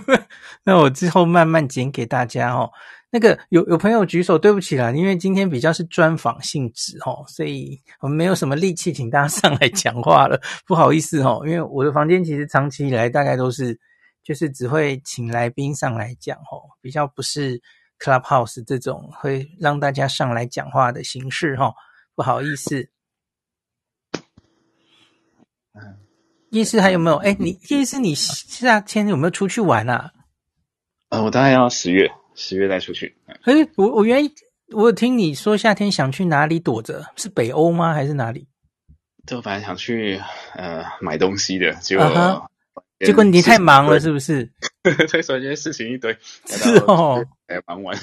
[0.64, 2.70] 那我之后慢慢剪给大家哦。
[3.10, 11.41] 那个有有朋友举手，对不起啦，因为今天比较是专访性质哦，所以我们没有什么力气请大家 上来讲话了，不好意思哦。
[11.47, 13.80] 因为我的房间其实长期以来大概都是
[14.24, 17.60] 就是只会请来宾上来讲哦，比较不是
[17.97, 21.74] Clubhouse 这种会让大家上来讲话的形式哈，
[22.14, 22.88] 不好意思。
[25.80, 25.84] 嗯，
[26.47, 27.16] 叶医师还有没有？
[27.18, 30.12] 哎，你叶医师，你夏天有没有出去玩啊？
[31.10, 32.10] 呃，我大概要十月。
[32.39, 33.18] 十月再出去。
[33.26, 34.24] 哎，我我原
[34.74, 37.95] 我有听你说夏天想去哪里躲着，是北欧吗？
[37.95, 38.47] 还是哪里？
[39.26, 40.22] 就本来想去
[40.55, 42.45] 呃买东西的，结果、uh huh.
[43.03, 44.47] 结果你太忙了，是不是？
[45.10, 47.97] 所以说今天事情一堆，是哦，哎，忙完。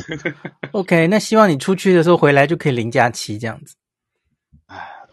[0.72, 3.76] OK，那希望你出去的时候回来就可以零假期这样子。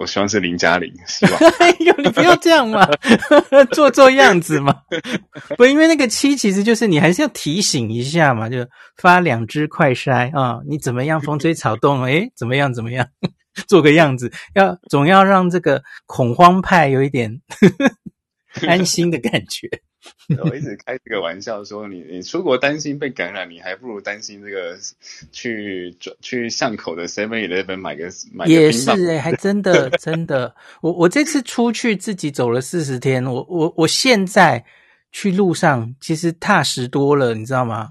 [0.02, 1.36] 我希望是零加零，希望。
[1.62, 2.90] 哎呦，你不要这样嘛，
[3.72, 4.76] 做做样子嘛。
[5.58, 12.04] 不，因为那个七其实就是你还是要提醒一下嘛，就发两只快筛啊，你怎么样风吹草动？
[12.04, 13.08] 诶，怎么样怎么样？
[13.68, 17.42] 做个样子，要总要让这个恐慌派有一点
[18.68, 19.70] 安心的感觉。
[20.44, 24.78] 我一直开这个玩笑说，你你出国担心被感染，你还不如担心这个
[25.32, 34.64] 去去巷口的 Seven Eleven 买个买个也是诶、欸、还真的 真的，我我这次出去自己走了四十天，我我我现在
[35.12, 37.90] 去路上其实踏实多了，你知道吗？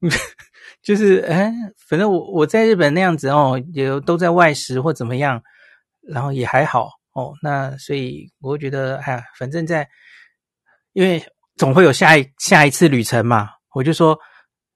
[0.82, 1.52] 就是哎，
[1.88, 5.42] 反正我我在日本那样子哦，也都在外食或怎么样，
[6.02, 9.88] 然后也还好哦，那所以我会觉得哎呀，反正在。
[10.92, 11.22] 因为
[11.56, 14.18] 总会有下一下一次旅程嘛，我就说，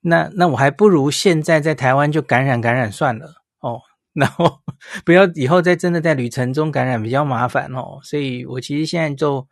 [0.00, 3.34] 那那我还不如现在在台湾就感染感染算了。
[3.60, 3.80] 哦，
[4.14, 4.60] 然后
[5.04, 9.46] 不要以后再真的在旅程中感染比较麻烦哦，所以我其实现在就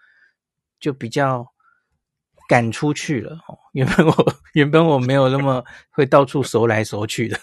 [0.81, 1.47] 就比较
[2.49, 3.35] 赶出去了。
[3.47, 7.39] 哦，原本我 原本我没有那么会到处搜来搜去的，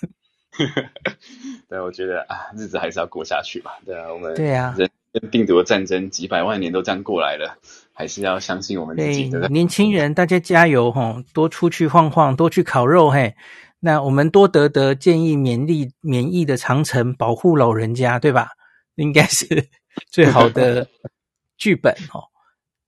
[1.69, 7.55] 对，我觉得啊，日子还是要过下去吧，对啊，我们对啊，人跟病毒的战争几百万年都这样过来了。
[7.97, 9.39] 还是要相信我们自己的。
[9.39, 11.23] 对，年轻人，大家加油吼！
[11.33, 13.33] 多出去晃晃，多去烤肉嘿。
[13.79, 18.49] 那我们多得得建议免疫免疫的长城，保护老人家，对吧？
[18.95, 19.69] 应该是
[20.11, 20.87] 最好的
[21.57, 22.25] 剧本哦。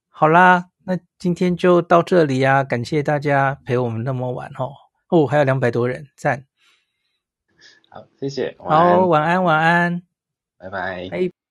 [0.10, 2.66] 好啦，那今天就到这里啊！
[2.66, 4.72] 感谢大家陪我们那么晚哦。
[5.10, 6.44] 哦，还有两百多人赞。
[7.90, 8.58] 好，谢谢。
[8.60, 10.02] 好，晚安，晚安，
[10.58, 11.08] 拜拜。
[11.12, 11.37] 哎。